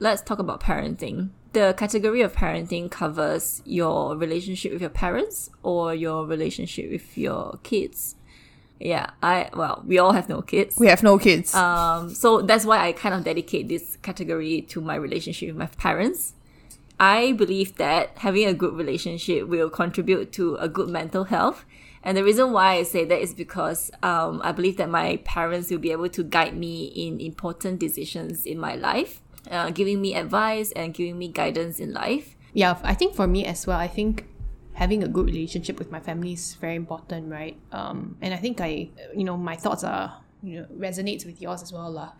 Let's 0.00 0.22
talk 0.22 0.38
about 0.38 0.60
parenting. 0.60 1.30
The 1.54 1.74
category 1.76 2.20
of 2.22 2.32
parenting 2.32 2.90
covers 2.90 3.62
your 3.64 4.16
relationship 4.16 4.72
with 4.72 4.80
your 4.80 4.90
parents 4.90 5.50
or 5.62 5.94
your 5.94 6.24
relationship 6.24 6.90
with 6.90 7.18
your 7.18 7.58
kids. 7.64 8.14
Yeah, 8.78 9.10
I 9.22 9.50
well, 9.54 9.82
we 9.84 9.98
all 9.98 10.12
have 10.12 10.28
no 10.28 10.40
kids. 10.40 10.76
We 10.78 10.86
have 10.86 11.02
no 11.02 11.18
kids. 11.18 11.52
Um, 11.52 12.14
so 12.14 12.42
that's 12.42 12.64
why 12.64 12.86
I 12.86 12.92
kind 12.92 13.12
of 13.12 13.24
dedicate 13.24 13.68
this 13.68 13.96
category 14.02 14.62
to 14.68 14.80
my 14.80 14.94
relationship 14.94 15.48
with 15.48 15.56
my 15.56 15.66
parents. 15.66 16.34
I 17.00 17.32
believe 17.32 17.76
that 17.76 18.18
having 18.18 18.46
a 18.46 18.54
good 18.54 18.74
relationship 18.74 19.48
will 19.48 19.70
contribute 19.70 20.32
to 20.32 20.56
a 20.56 20.68
good 20.68 20.88
mental 20.88 21.24
health. 21.24 21.64
And 22.04 22.16
the 22.16 22.22
reason 22.22 22.52
why 22.52 22.74
I 22.74 22.82
say 22.84 23.04
that 23.04 23.20
is 23.20 23.34
because 23.34 23.90
um, 24.02 24.40
I 24.44 24.52
believe 24.52 24.76
that 24.76 24.88
my 24.88 25.16
parents 25.24 25.70
will 25.70 25.78
be 25.78 25.90
able 25.90 26.08
to 26.10 26.22
guide 26.22 26.56
me 26.56 26.84
in 26.86 27.20
important 27.20 27.80
decisions 27.80 28.46
in 28.46 28.58
my 28.58 28.76
life, 28.76 29.20
uh, 29.50 29.70
giving 29.70 30.00
me 30.00 30.14
advice 30.14 30.72
and 30.72 30.94
giving 30.94 31.18
me 31.18 31.28
guidance 31.28 31.78
in 31.78 31.92
life. 31.92 32.36
Yeah, 32.52 32.78
I 32.82 32.94
think 32.94 33.14
for 33.14 33.26
me 33.26 33.44
as 33.44 33.66
well, 33.66 33.78
I 33.78 33.88
think 33.88 34.26
having 34.74 35.02
a 35.02 35.08
good 35.08 35.26
relationship 35.26 35.78
with 35.78 35.90
my 35.90 36.00
family 36.00 36.32
is 36.32 36.54
very 36.54 36.76
important, 36.76 37.30
right? 37.30 37.56
Um, 37.72 38.16
and 38.20 38.32
I 38.32 38.36
think 38.36 38.60
I, 38.60 38.90
you 39.14 39.24
know, 39.24 39.36
my 39.36 39.56
thoughts 39.56 39.84
are, 39.84 40.22
you 40.42 40.60
know, 40.60 40.66
resonates 40.76 41.26
with 41.26 41.42
yours 41.42 41.62
as 41.62 41.72
well, 41.72 41.90
lah. 41.90 42.12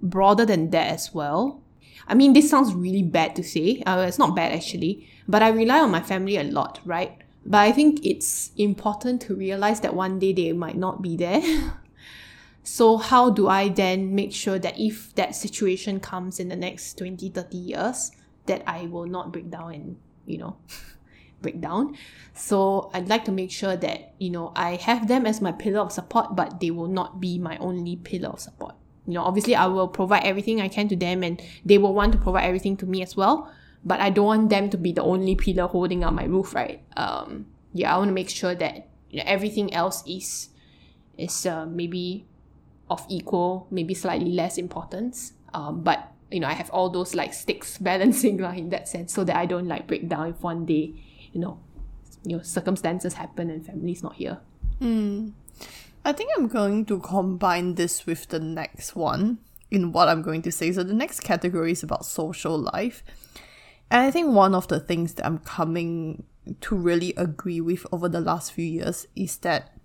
Broader 0.00 0.46
than 0.46 0.70
that 0.70 0.92
as 0.92 1.12
well. 1.12 1.62
I 2.06 2.14
mean, 2.14 2.32
this 2.32 2.48
sounds 2.48 2.74
really 2.74 3.02
bad 3.02 3.34
to 3.36 3.42
say. 3.42 3.82
Uh, 3.86 4.04
it's 4.06 4.18
not 4.18 4.36
bad 4.36 4.52
actually, 4.52 5.08
but 5.26 5.42
I 5.42 5.48
rely 5.48 5.80
on 5.80 5.90
my 5.90 6.00
family 6.02 6.36
a 6.36 6.44
lot, 6.44 6.80
right? 6.84 7.18
But 7.44 7.58
I 7.58 7.72
think 7.72 8.04
it's 8.04 8.50
important 8.56 9.20
to 9.22 9.34
realize 9.34 9.80
that 9.80 9.94
one 9.94 10.18
day 10.18 10.32
they 10.32 10.52
might 10.52 10.76
not 10.76 11.02
be 11.02 11.16
there. 11.16 11.42
so 12.66 12.96
how 12.96 13.30
do 13.30 13.46
I 13.46 13.68
then 13.68 14.16
make 14.16 14.34
sure 14.34 14.58
that 14.58 14.74
if 14.76 15.14
that 15.14 15.36
situation 15.36 16.00
comes 16.00 16.40
in 16.40 16.48
the 16.48 16.56
next 16.56 16.98
20, 16.98 17.30
30 17.30 17.56
years, 17.56 18.10
that 18.46 18.64
I 18.66 18.86
will 18.86 19.06
not 19.06 19.30
break 19.32 19.50
down 19.50 19.72
and, 19.72 19.96
you 20.26 20.38
know, 20.38 20.56
break 21.42 21.60
down. 21.60 21.96
So 22.34 22.90
I'd 22.92 23.08
like 23.08 23.24
to 23.26 23.30
make 23.30 23.52
sure 23.52 23.76
that, 23.76 24.14
you 24.18 24.30
know, 24.30 24.50
I 24.56 24.74
have 24.74 25.06
them 25.06 25.26
as 25.26 25.40
my 25.40 25.52
pillar 25.52 25.78
of 25.78 25.92
support, 25.92 26.34
but 26.34 26.58
they 26.58 26.72
will 26.72 26.88
not 26.88 27.20
be 27.20 27.38
my 27.38 27.56
only 27.58 27.94
pillar 27.94 28.30
of 28.30 28.40
support. 28.40 28.74
You 29.06 29.14
know, 29.14 29.22
obviously 29.22 29.54
I 29.54 29.66
will 29.66 29.86
provide 29.86 30.24
everything 30.24 30.60
I 30.60 30.66
can 30.66 30.88
to 30.88 30.96
them 30.96 31.22
and 31.22 31.40
they 31.64 31.78
will 31.78 31.94
want 31.94 32.14
to 32.14 32.18
provide 32.18 32.46
everything 32.46 32.76
to 32.78 32.86
me 32.86 33.00
as 33.00 33.16
well. 33.16 33.48
But 33.84 34.00
I 34.00 34.10
don't 34.10 34.26
want 34.26 34.50
them 34.50 34.70
to 34.70 34.76
be 34.76 34.90
the 34.90 35.04
only 35.04 35.36
pillar 35.36 35.68
holding 35.68 36.02
up 36.02 36.14
my 36.14 36.24
roof, 36.24 36.52
right? 36.52 36.82
Um, 36.96 37.46
yeah, 37.72 37.94
I 37.94 37.98
want 37.98 38.08
to 38.08 38.12
make 38.12 38.28
sure 38.28 38.56
that 38.56 38.88
you 39.08 39.18
know, 39.18 39.24
everything 39.24 39.72
else 39.72 40.02
is 40.04 40.48
is 41.16 41.46
uh, 41.46 41.64
maybe 41.64 42.26
of 42.90 43.04
equal, 43.08 43.66
maybe 43.70 43.94
slightly 43.94 44.30
less 44.32 44.58
importance. 44.58 45.32
Um, 45.54 45.82
but 45.82 46.12
you 46.30 46.40
know, 46.40 46.48
I 46.48 46.52
have 46.52 46.70
all 46.70 46.90
those 46.90 47.14
like 47.14 47.34
sticks 47.34 47.78
balancing 47.82 48.38
lah 48.38 48.52
in 48.52 48.70
that 48.70 48.88
sense, 48.88 49.12
so 49.12 49.24
that 49.24 49.36
I 49.36 49.46
don't 49.46 49.68
like 49.68 49.86
break 49.86 50.08
down 50.08 50.28
if 50.30 50.42
one 50.42 50.66
day, 50.66 50.94
you 51.32 51.40
know, 51.40 51.58
you 52.24 52.36
know, 52.36 52.42
circumstances 52.42 53.14
happen 53.14 53.50
and 53.50 53.64
family's 53.64 54.02
not 54.02 54.16
here. 54.16 54.38
I 56.04 56.12
think 56.12 56.30
I'm 56.36 56.46
going 56.46 56.84
to 56.86 57.00
combine 57.00 57.74
this 57.74 58.06
with 58.06 58.28
the 58.28 58.38
next 58.38 58.94
one 58.94 59.38
in 59.70 59.92
what 59.92 60.08
I'm 60.08 60.22
going 60.22 60.42
to 60.42 60.52
say. 60.52 60.70
So 60.72 60.82
the 60.82 60.94
next 60.94 61.20
category 61.20 61.72
is 61.72 61.82
about 61.82 62.04
social 62.04 62.58
life. 62.58 63.02
And 63.90 64.02
I 64.02 64.10
think 64.10 64.32
one 64.32 64.54
of 64.54 64.68
the 64.68 64.80
things 64.80 65.14
that 65.14 65.26
I'm 65.26 65.38
coming 65.38 66.24
to 66.60 66.76
really 66.76 67.12
agree 67.16 67.60
with 67.60 67.86
over 67.90 68.08
the 68.08 68.20
last 68.20 68.52
few 68.52 68.64
years 68.64 69.06
is 69.16 69.36
that 69.38 69.75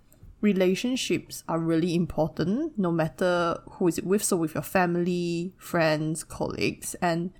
relationships 0.42 1.44
are 1.48 1.58
really 1.58 1.94
important 1.94 2.76
no 2.76 2.90
matter 2.92 3.58
who 3.70 3.88
is 3.88 3.96
it 3.96 4.04
with. 4.04 4.22
So 4.22 4.36
with 4.36 4.54
your 4.54 4.62
family 4.62 5.54
friends 5.56 6.24
colleagues 6.24 6.94
and 7.00 7.32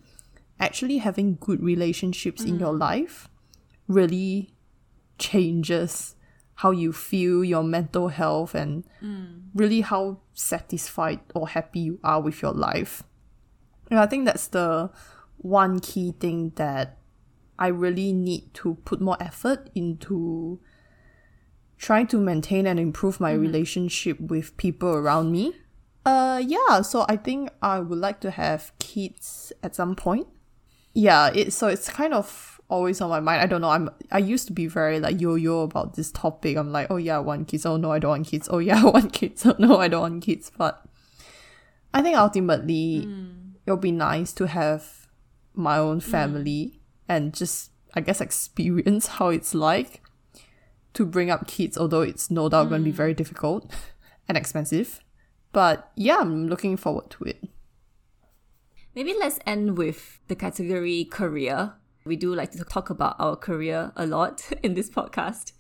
actually 0.59 0.99
having 0.99 1.37
good 1.41 1.63
relationships 1.63 2.43
in 2.45 2.57
mm. 2.57 2.61
your 2.61 2.73
life 2.73 3.29
really 3.89 4.55
changes 5.19 6.15
how 6.57 6.71
you 6.71 6.93
feel 6.93 7.45
your 7.45 7.65
mental 7.65 8.09
health 8.09 8.55
and 8.55 8.85
mm. 9.03 9.43
really 9.55 9.81
how 9.81 10.21
satisfied 10.33 11.21
or 11.35 11.49
happy 11.49 11.81
you 11.81 11.99
are 12.05 12.21
with 12.21 12.41
your 12.41 12.53
life. 12.53 13.03
And 13.91 13.99
i 13.99 14.07
think 14.07 14.25
that's 14.25 14.47
the 14.49 14.91
one 15.39 15.81
key 15.81 16.13
thing 16.13 16.53
that 16.55 16.99
I 17.59 17.69
really 17.69 18.13
need 18.13 18.55
to 18.55 18.75
put 18.85 19.01
more 19.01 19.17
effort 19.21 19.71
into 19.75 20.61
trying 21.83 22.07
to 22.07 22.17
maintain 22.17 22.65
and 22.65 22.79
improve 22.79 23.19
my 23.19 23.33
mm-hmm. 23.33 23.43
relationship 23.43 24.19
with 24.21 24.57
people 24.57 24.89
around 24.95 25.33
me. 25.33 25.53
Uh 26.07 26.41
yeah, 26.45 26.81
so 26.81 27.05
I 27.09 27.17
think 27.17 27.51
I 27.61 27.81
would 27.81 27.99
like 27.99 28.21
to 28.21 28.31
have 28.31 28.73
kids 28.79 29.53
at 29.63 29.75
some 29.75 29.95
point. 29.95 30.29
Yeah, 30.95 31.31
it 31.35 31.53
so 31.53 31.67
it's 31.67 31.89
kind 31.89 32.15
of 32.15 32.61
always 32.69 33.01
on 33.01 33.11
my 33.11 33.21
mind. 33.21 33.41
I 33.41 33.47
don't 33.47 33.61
know. 33.61 33.71
I'm 33.71 33.91
I 34.11 34.19
used 34.19 34.47
to 34.47 34.53
be 34.53 34.67
very 34.67 35.01
like 35.01 35.21
yo-yo 35.21 35.63
about 35.63 35.95
this 35.95 36.11
topic. 36.13 36.57
I'm 36.57 36.73
like, 36.73 36.87
oh 36.89 36.97
yeah, 36.97 37.17
I 37.17 37.21
want 37.21 37.49
kids. 37.49 37.67
Oh 37.67 37.77
no, 37.77 37.91
I 37.91 37.99
don't 37.99 38.11
want 38.11 38.27
kids. 38.27 38.49
Oh 38.51 38.59
yeah, 38.59 38.81
I 38.83 38.85
want 38.85 39.13
kids. 39.13 39.45
Oh 39.45 39.57
no, 39.59 39.79
I 39.79 39.89
don't 39.89 40.03
want 40.03 40.23
kids. 40.23 40.51
But 40.57 40.83
I 41.93 42.01
think 42.03 42.17
ultimately 42.17 43.07
mm. 43.07 43.55
it'll 43.67 43.77
be 43.77 43.93
nice 43.93 44.33
to 44.35 44.47
have 44.47 45.09
my 45.55 45.79
own 45.79 46.01
mm. 46.01 46.05
family 46.05 46.81
and 47.09 47.35
just 47.35 47.73
I 47.95 48.01
guess 48.01 48.21
experience 48.21 49.07
how 49.19 49.29
it's 49.29 49.53
like 49.55 50.01
to 50.95 51.07
bring 51.07 51.31
up 51.31 51.47
kids, 51.47 51.79
although 51.79 52.03
it's 52.03 52.31
no 52.31 52.49
doubt 52.49 52.69
going 52.69 52.83
to 52.83 52.85
be 52.85 52.93
mm. 52.93 52.97
very 52.97 53.15
difficult 53.15 53.71
and 54.29 54.37
expensive. 54.37 55.01
But 55.53 55.91
yeah, 55.97 56.19
I'm 56.21 56.49
looking 56.49 56.77
forward 56.77 57.11
to 57.11 57.25
it. 57.25 57.43
Maybe 58.95 59.15
let's 59.19 59.39
end 59.47 59.79
with 59.79 60.21
the 60.29 60.35
category 60.35 61.05
career. 61.05 61.75
We 62.05 62.17
do 62.17 62.35
like 62.35 62.51
to 62.53 62.65
talk 62.65 62.91
about 62.91 63.17
our 63.19 63.37
career 63.37 63.93
a 63.97 64.07
lot 64.07 64.51
in 64.63 64.75
this 64.75 64.91
podcast. 64.91 65.53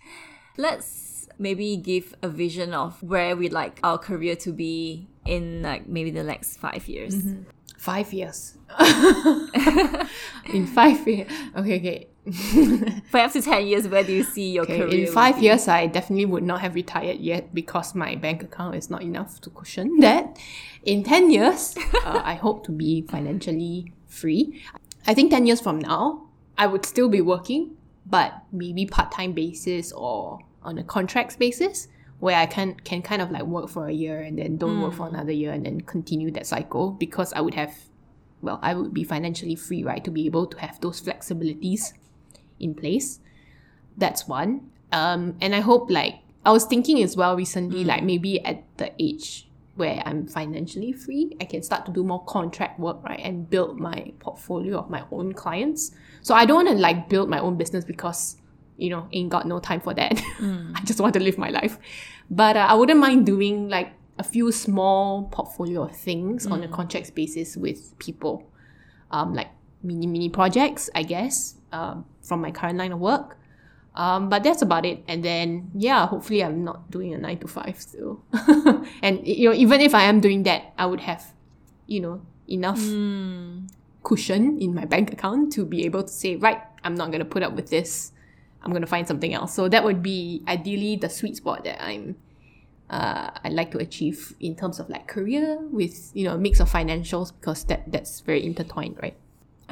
Let's 0.56 1.28
maybe 1.38 1.76
give 1.76 2.14
a 2.22 2.28
vision 2.28 2.74
of 2.74 3.02
where 3.02 3.34
we'd 3.36 3.52
like 3.52 3.80
our 3.82 3.96
career 3.96 4.36
to 4.36 4.52
be 4.52 5.08
in 5.24 5.62
like 5.62 5.88
maybe 5.88 6.10
the 6.10 6.22
next 6.22 6.58
five 6.58 6.88
years. 6.88 7.14
Mm-hmm. 7.14 7.42
Five 7.78 8.12
years. 8.12 8.56
in 10.52 10.66
five 10.66 11.06
years. 11.06 11.30
Okay, 11.56 11.76
okay. 11.76 12.08
Five 13.10 13.32
to 13.32 13.42
ten 13.42 13.66
years, 13.66 13.88
where 13.88 14.04
do 14.04 14.12
you 14.12 14.22
see 14.22 14.52
your 14.52 14.62
Okay, 14.62 14.78
career? 14.78 15.06
in 15.06 15.12
five 15.12 15.42
years, 15.42 15.66
I 15.66 15.86
definitely 15.86 16.26
would 16.26 16.44
not 16.44 16.60
have 16.60 16.74
retired 16.76 17.18
yet 17.18 17.52
because 17.52 17.94
my 17.96 18.14
bank 18.14 18.44
account 18.44 18.76
is 18.76 18.88
not 18.90 19.02
enough 19.02 19.40
to 19.40 19.50
cushion 19.50 19.98
that. 20.00 20.38
In 20.84 21.02
10 21.02 21.30
years, 21.30 21.76
uh, 22.06 22.22
I 22.24 22.34
hope 22.34 22.64
to 22.66 22.72
be 22.72 23.02
financially 23.02 23.92
free. 24.06 24.62
I 25.06 25.14
think 25.14 25.30
10 25.32 25.46
years 25.46 25.60
from 25.60 25.80
now, 25.80 26.28
I 26.56 26.68
would 26.68 26.86
still 26.86 27.08
be 27.08 27.20
working, 27.20 27.76
but 28.06 28.34
maybe 28.52 28.86
part-time 28.86 29.32
basis 29.32 29.90
or 29.92 30.38
on 30.62 30.78
a 30.78 30.84
contracts 30.84 31.34
basis 31.34 31.88
where 32.20 32.36
I 32.36 32.46
can, 32.46 32.74
can 32.74 33.02
kind 33.02 33.20
of 33.20 33.32
like 33.32 33.42
work 33.42 33.68
for 33.68 33.88
a 33.88 33.92
year 33.92 34.20
and 34.20 34.38
then 34.38 34.58
don't 34.58 34.80
work 34.80 34.94
for 34.94 35.08
another 35.08 35.32
year 35.32 35.50
and 35.50 35.66
then 35.66 35.80
continue 35.80 36.30
that 36.32 36.46
cycle 36.46 36.92
because 36.92 37.32
I 37.32 37.40
would 37.40 37.54
have, 37.54 37.74
well, 38.42 38.60
I 38.62 38.74
would 38.74 38.94
be 38.94 39.02
financially 39.02 39.56
free, 39.56 39.82
right? 39.82 40.04
To 40.04 40.10
be 40.12 40.26
able 40.26 40.46
to 40.46 40.58
have 40.60 40.80
those 40.80 41.00
flexibilities 41.02 41.94
in 42.62 42.74
place. 42.74 43.20
That's 43.96 44.26
one. 44.26 44.70
Um, 44.90 45.36
and 45.40 45.54
I 45.54 45.60
hope 45.60 45.90
like 45.90 46.20
I 46.44 46.50
was 46.50 46.64
thinking 46.64 47.02
as 47.02 47.16
well 47.16 47.36
recently, 47.36 47.84
like 47.84 48.02
maybe 48.02 48.44
at 48.44 48.64
the 48.78 48.92
age 48.98 49.48
where 49.74 50.02
I'm 50.04 50.26
financially 50.26 50.92
free, 50.92 51.36
I 51.40 51.44
can 51.44 51.62
start 51.62 51.86
to 51.86 51.92
do 51.92 52.04
more 52.04 52.24
contract 52.24 52.78
work, 52.78 53.02
right? 53.04 53.20
And 53.22 53.48
build 53.48 53.78
my 53.78 54.12
portfolio 54.18 54.78
of 54.78 54.90
my 54.90 55.04
own 55.10 55.32
clients. 55.32 55.92
So 56.20 56.34
I 56.34 56.44
don't 56.44 56.64
want 56.64 56.68
to 56.68 56.74
like 56.74 57.08
build 57.08 57.30
my 57.30 57.38
own 57.38 57.56
business 57.56 57.84
because, 57.84 58.36
you 58.76 58.90
know, 58.90 59.08
ain't 59.12 59.30
got 59.30 59.46
no 59.46 59.60
time 59.60 59.80
for 59.80 59.94
that. 59.94 60.20
I 60.40 60.80
just 60.84 61.00
want 61.00 61.14
to 61.14 61.20
live 61.20 61.38
my 61.38 61.48
life. 61.48 61.78
But 62.30 62.56
uh, 62.56 62.66
I 62.68 62.74
wouldn't 62.74 63.00
mind 63.00 63.24
doing 63.24 63.68
like 63.68 63.92
a 64.18 64.24
few 64.24 64.52
small 64.52 65.24
portfolio 65.32 65.84
of 65.84 65.96
things 65.96 66.46
on 66.46 66.62
a 66.62 66.68
contract 66.68 67.14
basis 67.14 67.56
with 67.56 67.98
people. 67.98 68.46
Um, 69.10 69.34
like 69.34 69.48
mini 69.82 70.06
mini 70.06 70.28
projects, 70.28 70.88
I 70.94 71.02
guess, 71.02 71.56
um, 71.72 72.04
from 72.22 72.40
my 72.40 72.50
current 72.50 72.78
line 72.78 72.92
of 72.92 73.00
work. 73.00 73.38
Um, 73.94 74.28
but 74.28 74.42
that's 74.42 74.62
about 74.62 74.86
it. 74.86 75.04
And 75.06 75.22
then, 75.24 75.70
yeah, 75.74 76.06
hopefully 76.06 76.42
I'm 76.42 76.64
not 76.64 76.90
doing 76.90 77.12
a 77.12 77.18
nine 77.18 77.38
to 77.38 77.48
five 77.48 77.80
still. 77.80 78.22
and, 79.02 79.26
you 79.26 79.50
know, 79.50 79.54
even 79.54 79.80
if 79.80 79.94
I 79.94 80.04
am 80.04 80.20
doing 80.20 80.44
that, 80.44 80.72
I 80.78 80.86
would 80.86 81.00
have, 81.00 81.32
you 81.86 82.00
know, 82.00 82.22
enough 82.48 82.80
cushion 84.02 84.60
in 84.60 84.74
my 84.74 84.84
bank 84.84 85.12
account 85.12 85.52
to 85.54 85.64
be 85.64 85.84
able 85.84 86.02
to 86.02 86.08
say, 86.08 86.36
right, 86.36 86.60
I'm 86.84 86.94
not 86.94 87.08
going 87.08 87.20
to 87.20 87.26
put 87.26 87.42
up 87.42 87.52
with 87.52 87.68
this. 87.68 88.12
I'm 88.62 88.70
going 88.70 88.82
to 88.82 88.88
find 88.88 89.06
something 89.06 89.34
else. 89.34 89.54
So 89.54 89.68
that 89.68 89.84
would 89.84 90.02
be 90.02 90.42
ideally 90.48 90.96
the 90.96 91.08
sweet 91.08 91.36
spot 91.36 91.64
that 91.64 91.82
I'm, 91.82 92.16
uh, 92.88 93.30
I'd 93.44 93.52
like 93.52 93.72
to 93.72 93.78
achieve 93.78 94.34
in 94.40 94.56
terms 94.56 94.78
of 94.78 94.88
like 94.88 95.06
career 95.06 95.58
with, 95.70 96.12
you 96.14 96.24
know, 96.24 96.34
a 96.34 96.38
mix 96.38 96.60
of 96.60 96.70
financials 96.70 97.32
because 97.38 97.64
that, 97.64 97.90
that's 97.90 98.20
very 98.20 98.44
intertwined, 98.44 98.98
right? 99.02 99.16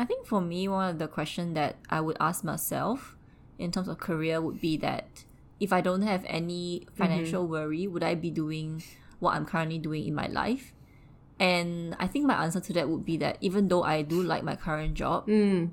I 0.00 0.06
think 0.06 0.26
for 0.26 0.40
me, 0.40 0.66
one 0.66 0.88
of 0.88 0.98
the 0.98 1.08
questions 1.08 1.54
that 1.56 1.76
I 1.90 2.00
would 2.00 2.16
ask 2.18 2.42
myself 2.42 3.16
in 3.58 3.70
terms 3.70 3.86
of 3.86 3.98
career 3.98 4.40
would 4.40 4.58
be 4.58 4.78
that 4.78 5.24
if 5.60 5.74
I 5.74 5.82
don't 5.82 6.00
have 6.00 6.24
any 6.26 6.86
financial 6.94 7.46
worry, 7.46 7.86
would 7.86 8.02
I 8.02 8.14
be 8.14 8.30
doing 8.30 8.82
what 9.18 9.34
I'm 9.34 9.44
currently 9.44 9.78
doing 9.78 10.06
in 10.06 10.14
my 10.14 10.26
life? 10.26 10.72
And 11.38 11.94
I 12.00 12.06
think 12.06 12.24
my 12.24 12.42
answer 12.42 12.60
to 12.60 12.72
that 12.72 12.88
would 12.88 13.04
be 13.04 13.18
that 13.18 13.36
even 13.42 13.68
though 13.68 13.82
I 13.82 14.00
do 14.00 14.22
like 14.22 14.42
my 14.42 14.56
current 14.56 14.94
job, 14.94 15.24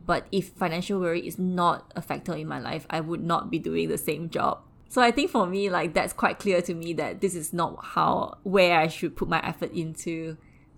but 0.06 0.28
if 0.34 0.50
financial 0.50 1.00
worry 1.00 1.26
is 1.26 1.40
not 1.40 1.90
a 1.96 2.02
factor 2.02 2.36
in 2.36 2.48
my 2.50 2.60
life, 2.60 2.86
I 2.90 3.00
would 3.00 3.24
not 3.24 3.50
be 3.50 3.60
doing 3.60 3.88
the 3.88 3.98
same 3.98 4.30
job. 4.30 4.60
So 4.90 5.02
I 5.02 5.12
think 5.12 5.32
for 5.32 5.48
me, 5.48 5.70
like 5.70 5.94
that's 5.94 6.12
quite 6.12 6.38
clear 6.38 6.62
to 6.64 6.74
me 6.74 6.92
that 6.96 7.22
this 7.22 7.34
is 7.34 7.54
not 7.54 7.78
how 7.82 8.40
where 8.44 8.78
I 8.78 8.88
should 8.88 9.16
put 9.16 9.30
my 9.30 9.40
effort 9.40 9.72
into 9.72 10.36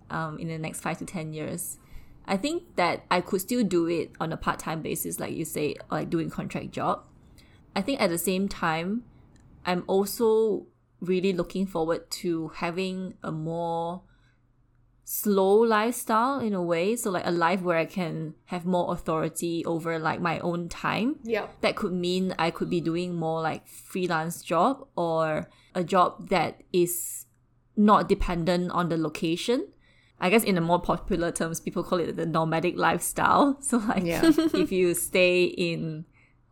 um, 0.08 0.38
in 0.38 0.46
the 0.46 0.58
next 0.58 0.82
five 0.82 0.98
to 0.98 1.04
ten 1.04 1.32
years. 1.32 1.78
I 2.30 2.36
think 2.36 2.76
that 2.76 3.04
I 3.10 3.20
could 3.20 3.40
still 3.40 3.64
do 3.64 3.88
it 3.88 4.12
on 4.20 4.32
a 4.32 4.36
part 4.36 4.60
time 4.60 4.82
basis, 4.82 5.18
like 5.18 5.34
you 5.34 5.44
say, 5.44 5.74
like 5.90 6.10
doing 6.10 6.30
contract 6.30 6.70
job. 6.70 7.02
I 7.74 7.82
think 7.82 8.00
at 8.00 8.08
the 8.08 8.18
same 8.18 8.48
time, 8.48 9.02
I'm 9.66 9.82
also 9.88 10.66
really 11.00 11.32
looking 11.32 11.66
forward 11.66 12.08
to 12.10 12.48
having 12.54 13.14
a 13.24 13.32
more 13.32 14.02
slow 15.02 15.54
lifestyle 15.54 16.38
in 16.38 16.54
a 16.54 16.62
way. 16.62 16.94
So 16.94 17.10
like 17.10 17.26
a 17.26 17.32
life 17.32 17.62
where 17.62 17.76
I 17.76 17.84
can 17.84 18.34
have 18.44 18.64
more 18.64 18.92
authority 18.92 19.64
over 19.64 19.98
like 19.98 20.20
my 20.20 20.38
own 20.38 20.68
time. 20.68 21.16
Yeah. 21.24 21.48
That 21.62 21.74
could 21.74 21.92
mean 21.92 22.32
I 22.38 22.52
could 22.52 22.70
be 22.70 22.80
doing 22.80 23.16
more 23.16 23.42
like 23.42 23.66
freelance 23.66 24.40
job 24.40 24.86
or 24.94 25.48
a 25.74 25.82
job 25.82 26.28
that 26.28 26.62
is 26.72 27.26
not 27.76 28.08
dependent 28.08 28.70
on 28.70 28.88
the 28.88 28.96
location. 28.96 29.66
I 30.20 30.30
guess 30.30 30.44
in 30.44 30.54
the 30.54 30.60
more 30.60 30.80
popular 30.80 31.32
terms, 31.32 31.60
people 31.60 31.82
call 31.82 31.98
it 32.00 32.16
the 32.16 32.26
nomadic 32.26 32.76
lifestyle. 32.76 33.58
So 33.62 33.78
like 33.78 34.04
Yeah. 34.04 34.22
if 34.54 34.70
you 34.72 34.94
stay 34.94 35.44
in 35.44 36.04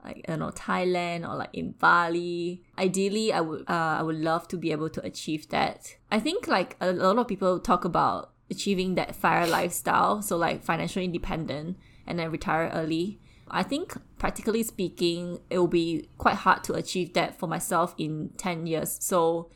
like 0.05 0.25
I 0.27 0.33
don't 0.33 0.39
know 0.41 0.51
Thailand 0.51 1.29
or 1.29 1.37
like 1.37 1.51
in 1.53 1.73
Bali. 1.73 2.63
Ideally, 2.79 3.33
I 3.33 3.41
would 3.41 3.63
uh, 3.69 3.97
I 4.01 4.03
would 4.03 4.17
love 4.17 4.49
to 4.49 4.57
be 4.57 4.73
able 4.73 4.89
to 4.91 5.05
achieve 5.05 5.49
that. 5.51 5.97
I 6.11 6.21
think 6.21 6.47
like 6.47 6.77
a 6.81 6.93
lot 6.93 7.19
of 7.19 7.29
people 7.29 7.59
talk 7.59 7.85
about 7.85 8.33
achieving 8.51 8.95
that 8.95 9.15
fire 9.15 9.47
lifestyle, 9.47 10.23
so 10.23 10.37
like 10.37 10.65
financially 10.65 11.05
independent 11.05 11.77
and 12.07 12.19
then 12.19 12.31
retire 12.31 12.71
early. 12.73 13.21
I 13.51 13.63
think 13.63 13.97
practically 14.19 14.63
speaking, 14.63 15.41
it 15.51 15.59
will 15.59 15.69
be 15.69 16.09
quite 16.19 16.37
hard 16.37 16.65
to 16.65 16.75
achieve 16.75 17.15
that 17.15 17.39
for 17.39 17.47
myself 17.47 17.95
in 17.97 18.31
10 18.37 18.67
years. 18.67 18.99
So 19.01 19.51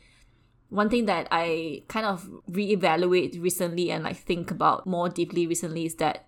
one 0.73 0.89
thing 0.89 1.05
that 1.05 1.27
I 1.29 1.83
kind 1.87 2.07
of 2.07 2.27
reevaluate 2.49 3.39
recently 3.39 3.91
and 3.91 4.03
like 4.03 4.17
think 4.17 4.49
about 4.49 4.87
more 4.87 5.07
deeply 5.07 5.45
recently 5.45 5.85
is 5.85 5.95
that 5.95 6.25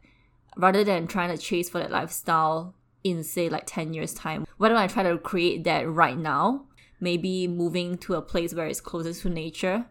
rather 0.55 0.83
than 0.83 1.07
trying 1.07 1.35
to 1.35 1.41
chase 1.41 1.67
for 1.67 1.79
that 1.79 1.89
lifestyle 1.89 2.75
in 3.03 3.23
say 3.23 3.49
like 3.49 3.63
10 3.65 3.95
years 3.95 4.13
time, 4.13 4.45
why 4.57 4.69
don't 4.69 4.77
I 4.77 4.85
try 4.85 5.01
to 5.01 5.17
create 5.17 5.63
that 5.63 5.89
right 5.89 6.15
now? 6.15 6.65
Maybe 6.99 7.47
moving 7.47 7.97
to 7.99 8.13
a 8.13 8.21
place 8.21 8.53
where 8.53 8.67
it's 8.67 8.79
closest 8.79 9.23
to 9.23 9.29
nature 9.29 9.87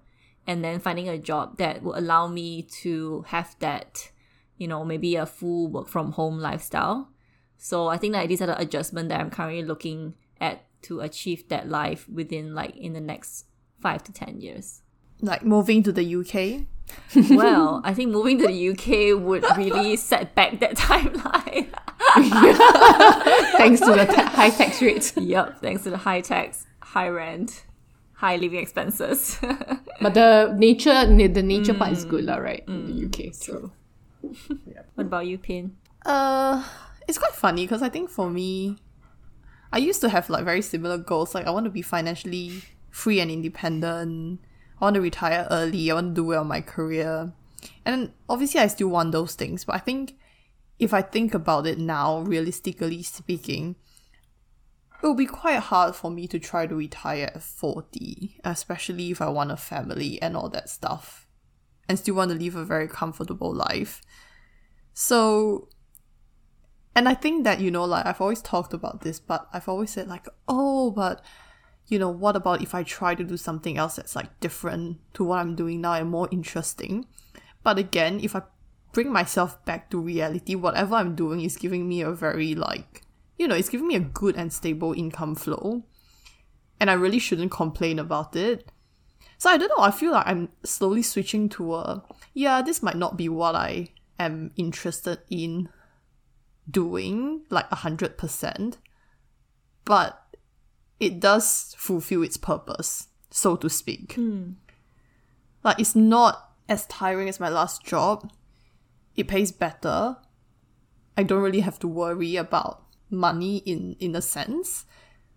and 0.46 0.64
then 0.64 0.78
finding 0.78 1.08
a 1.08 1.18
job 1.18 1.58
that 1.58 1.82
will 1.82 1.98
allow 1.98 2.28
me 2.28 2.62
to 2.82 3.24
have 3.28 3.56
that, 3.58 4.12
you 4.56 4.68
know, 4.68 4.84
maybe 4.84 5.16
a 5.16 5.26
full 5.26 5.66
work 5.66 5.88
from 5.88 6.12
home 6.12 6.38
lifestyle. 6.38 7.08
So 7.58 7.88
I 7.88 7.96
think 7.96 8.12
that 8.12 8.28
these 8.28 8.40
are 8.40 8.46
the 8.46 8.60
adjustments 8.60 9.08
that 9.08 9.20
I'm 9.20 9.30
currently 9.30 9.64
looking 9.64 10.14
at 10.40 10.64
to 10.82 11.00
achieve 11.00 11.48
that 11.48 11.68
life 11.68 12.08
within 12.08 12.54
like 12.54 12.76
in 12.76 12.92
the 12.92 13.00
next 13.00 13.46
five 13.84 14.02
to 14.08 14.12
ten 14.12 14.40
years. 14.40 14.82
Like 15.20 15.44
moving 15.44 15.82
to 15.84 15.92
the 15.92 16.04
UK. 16.20 16.66
well, 17.30 17.80
I 17.84 17.92
think 17.94 18.10
moving 18.10 18.38
to 18.38 18.46
the 18.48 18.58
UK 18.72 18.88
would 19.20 19.44
really 19.56 19.96
set 20.10 20.34
back 20.34 20.58
that 20.60 20.74
timeline. 20.76 21.68
thanks 23.60 23.80
to 23.80 23.92
the 24.00 24.06
ta- 24.14 24.30
high 24.38 24.50
tax 24.50 24.80
rates. 24.82 25.12
yep, 25.16 25.60
thanks 25.60 25.82
to 25.84 25.90
the 25.90 26.00
high 26.08 26.20
tax, 26.20 26.66
high 26.80 27.08
rent, 27.08 27.64
high 28.14 28.36
living 28.36 28.60
expenses. 28.60 29.38
but 30.00 30.14
the 30.14 30.54
nature, 30.56 31.06
the 31.06 31.42
nature 31.42 31.74
part 31.74 31.92
is 31.92 32.04
good, 32.04 32.24
lah, 32.24 32.36
right? 32.36 32.64
In 32.66 32.86
the 32.88 32.96
UK, 33.06 33.32
true. 33.38 33.70
What 34.94 35.06
about 35.08 35.26
you, 35.26 35.38
Pin? 35.38 35.76
Uh, 36.04 36.64
it's 37.08 37.18
quite 37.18 37.32
funny 37.34 37.64
because 37.64 37.82
I 37.82 37.88
think 37.88 38.10
for 38.10 38.30
me, 38.30 38.78
I 39.72 39.78
used 39.78 40.00
to 40.02 40.08
have 40.08 40.30
like 40.30 40.44
very 40.44 40.62
similar 40.62 40.98
goals. 40.98 41.34
Like 41.34 41.46
I 41.46 41.50
want 41.50 41.64
to 41.64 41.70
be 41.70 41.82
financially 41.82 42.62
free 42.94 43.18
and 43.18 43.28
independent. 43.28 44.40
I 44.80 44.84
want 44.84 44.94
to 44.94 45.00
retire 45.00 45.48
early. 45.50 45.90
I 45.90 45.94
want 45.94 46.14
to 46.14 46.22
do 46.22 46.26
well 46.28 46.42
in 46.42 46.48
my 46.48 46.60
career. 46.60 47.32
And 47.84 48.12
obviously, 48.28 48.60
I 48.60 48.68
still 48.68 48.88
want 48.88 49.10
those 49.10 49.34
things. 49.34 49.64
But 49.64 49.74
I 49.74 49.78
think 49.78 50.14
if 50.78 50.94
I 50.94 51.02
think 51.02 51.34
about 51.34 51.66
it 51.66 51.78
now, 51.78 52.20
realistically 52.20 53.02
speaking, 53.02 53.74
it 55.02 55.06
will 55.06 55.16
be 55.16 55.26
quite 55.26 55.58
hard 55.58 55.96
for 55.96 56.08
me 56.08 56.28
to 56.28 56.38
try 56.38 56.68
to 56.68 56.74
retire 56.76 57.32
at 57.34 57.42
40, 57.42 58.40
especially 58.44 59.10
if 59.10 59.20
I 59.20 59.28
want 59.28 59.50
a 59.50 59.56
family 59.56 60.22
and 60.22 60.36
all 60.36 60.48
that 60.50 60.70
stuff, 60.70 61.26
and 61.88 61.98
still 61.98 62.14
want 62.14 62.30
to 62.30 62.38
live 62.38 62.54
a 62.54 62.64
very 62.64 62.86
comfortable 62.86 63.52
life. 63.52 64.02
So 64.92 65.68
and 66.96 67.08
I 67.08 67.14
think 67.14 67.42
that, 67.42 67.60
you 67.60 67.72
know, 67.72 67.84
like 67.84 68.06
I've 68.06 68.20
always 68.20 68.40
talked 68.40 68.72
about 68.72 69.00
this, 69.00 69.18
but 69.18 69.48
I've 69.52 69.68
always 69.68 69.90
said, 69.90 70.06
like, 70.06 70.28
oh, 70.46 70.92
but, 70.92 71.24
you 71.86 71.98
know, 71.98 72.08
what 72.08 72.36
about 72.36 72.62
if 72.62 72.74
I 72.74 72.82
try 72.82 73.14
to 73.14 73.24
do 73.24 73.36
something 73.36 73.76
else 73.76 73.96
that's 73.96 74.16
like 74.16 74.40
different 74.40 74.98
to 75.14 75.24
what 75.24 75.38
I'm 75.38 75.54
doing 75.54 75.80
now 75.80 75.94
and 75.94 76.10
more 76.10 76.28
interesting? 76.30 77.06
But 77.62 77.78
again, 77.78 78.20
if 78.22 78.34
I 78.34 78.42
bring 78.92 79.12
myself 79.12 79.62
back 79.64 79.90
to 79.90 80.00
reality, 80.00 80.54
whatever 80.54 80.94
I'm 80.94 81.14
doing 81.14 81.40
is 81.42 81.56
giving 81.56 81.88
me 81.88 82.00
a 82.00 82.12
very, 82.12 82.54
like, 82.54 83.02
you 83.38 83.48
know, 83.48 83.54
it's 83.54 83.68
giving 83.68 83.88
me 83.88 83.96
a 83.96 84.00
good 84.00 84.36
and 84.36 84.52
stable 84.52 84.92
income 84.92 85.34
flow. 85.34 85.82
And 86.80 86.90
I 86.90 86.94
really 86.94 87.18
shouldn't 87.18 87.50
complain 87.50 87.98
about 87.98 88.34
it. 88.36 88.70
So 89.38 89.50
I 89.50 89.56
don't 89.56 89.68
know, 89.68 89.84
I 89.84 89.90
feel 89.90 90.12
like 90.12 90.26
I'm 90.26 90.48
slowly 90.64 91.02
switching 91.02 91.48
to 91.50 91.74
a, 91.74 92.04
yeah, 92.32 92.62
this 92.62 92.82
might 92.82 92.96
not 92.96 93.16
be 93.16 93.28
what 93.28 93.54
I 93.54 93.88
am 94.18 94.52
interested 94.56 95.18
in 95.28 95.68
doing 96.70 97.44
like 97.50 97.66
a 97.70 97.76
hundred 97.76 98.16
percent, 98.16 98.78
but 99.84 100.23
it 101.00 101.20
does 101.20 101.74
fulfill 101.78 102.22
its 102.22 102.36
purpose, 102.36 103.08
so 103.30 103.56
to 103.56 103.68
speak. 103.68 104.14
Mm. 104.14 104.54
Like 105.62 105.80
it's 105.80 105.96
not 105.96 106.52
as 106.68 106.86
tiring 106.86 107.28
as 107.28 107.40
my 107.40 107.48
last 107.48 107.84
job. 107.84 108.30
It 109.16 109.28
pays 109.28 109.52
better. 109.52 110.16
I 111.16 111.22
don't 111.22 111.42
really 111.42 111.60
have 111.60 111.78
to 111.80 111.88
worry 111.88 112.36
about 112.36 112.82
money 113.10 113.58
in 113.58 113.96
in 114.00 114.14
a 114.16 114.22
sense. 114.22 114.84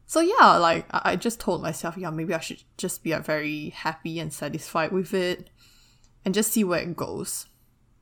So 0.06 0.22
yeah, 0.22 0.58
like 0.58 0.86
I, 0.92 1.12
I 1.12 1.16
just 1.16 1.40
told 1.40 1.62
myself, 1.62 1.98
yeah, 1.98 2.10
maybe 2.10 2.34
I 2.34 2.40
should 2.40 2.64
just 2.78 3.04
be 3.04 3.14
uh, 3.14 3.20
very 3.20 3.70
happy 3.70 4.20
and 4.20 4.32
satisfied 4.32 4.92
with 4.92 5.14
it, 5.14 5.50
and 6.24 6.34
just 6.34 6.52
see 6.52 6.64
where 6.64 6.82
it 6.82 6.96
goes. 6.96 7.48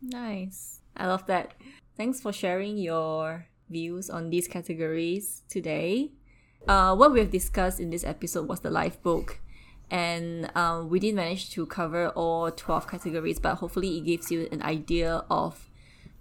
Nice. 0.01 0.79
I 0.95 1.07
love 1.07 1.25
that. 1.27 1.55
Thanks 1.97 2.21
for 2.21 2.31
sharing 2.31 2.77
your 2.77 3.47
views 3.69 4.09
on 4.09 4.29
these 4.29 4.47
categories 4.47 5.43
today. 5.49 6.11
Uh, 6.67 6.95
what 6.95 7.11
we 7.11 7.19
have 7.19 7.29
discussed 7.29 7.79
in 7.79 7.91
this 7.91 8.03
episode 8.03 8.47
was 8.47 8.61
the 8.61 8.71
life 8.71 9.01
book, 9.03 9.39
and 9.91 10.49
um, 10.55 10.89
we 10.89 10.99
didn't 10.99 11.17
manage 11.17 11.51
to 11.51 11.65
cover 11.65 12.09
all 12.09 12.49
12 12.49 12.87
categories, 12.87 13.39
but 13.39 13.55
hopefully, 13.55 13.97
it 13.97 14.05
gives 14.05 14.31
you 14.31 14.47
an 14.51 14.63
idea 14.63 15.23
of 15.29 15.69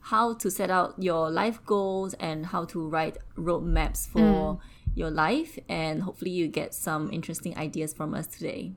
how 0.00 0.34
to 0.34 0.50
set 0.50 0.70
out 0.70 0.94
your 0.98 1.30
life 1.30 1.64
goals 1.64 2.12
and 2.14 2.46
how 2.46 2.66
to 2.66 2.86
write 2.86 3.16
roadmaps 3.36 4.06
for 4.06 4.20
mm. 4.20 4.60
your 4.94 5.10
life. 5.10 5.58
And 5.66 6.02
hopefully, 6.02 6.32
you 6.32 6.48
get 6.48 6.74
some 6.74 7.10
interesting 7.10 7.56
ideas 7.56 7.94
from 7.94 8.12
us 8.12 8.26
today. 8.26 8.72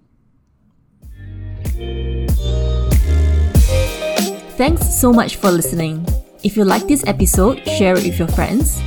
Thanks 4.56 4.96
so 4.96 5.12
much 5.12 5.36
for 5.36 5.52
listening. 5.52 6.08
If 6.44 6.56
you 6.56 6.64
like 6.64 6.88
this 6.88 7.06
episode, 7.06 7.64
share 7.66 7.98
it 7.98 8.04
with 8.06 8.18
your 8.18 8.30
friends. 8.30 8.82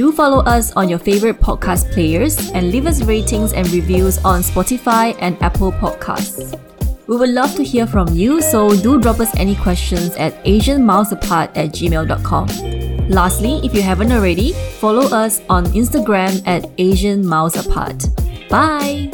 Do 0.00 0.10
follow 0.10 0.38
us 0.44 0.72
on 0.76 0.88
your 0.88 0.98
favorite 0.98 1.42
podcast 1.42 1.92
players 1.92 2.50
and 2.52 2.72
leave 2.72 2.86
us 2.86 3.02
ratings 3.02 3.52
and 3.52 3.70
reviews 3.70 4.16
on 4.24 4.40
Spotify 4.40 5.14
and 5.20 5.36
Apple 5.42 5.72
Podcasts. 5.72 6.58
We 7.06 7.18
would 7.18 7.28
love 7.28 7.54
to 7.56 7.62
hear 7.62 7.86
from 7.86 8.08
you, 8.14 8.40
so 8.40 8.74
do 8.74 8.98
drop 8.98 9.20
us 9.20 9.28
any 9.36 9.54
questions 9.56 10.16
at 10.16 10.42
asianmilesapart 10.46 11.50
at 11.54 11.76
gmail.com. 11.76 13.10
Lastly, 13.10 13.60
if 13.62 13.74
you 13.74 13.82
haven't 13.82 14.10
already, 14.10 14.54
follow 14.80 15.04
us 15.14 15.42
on 15.50 15.66
Instagram 15.66 16.42
at 16.46 16.64
Asian 16.78 17.26
Miles 17.26 17.58
Apart. 17.58 18.06
Bye! 18.48 19.10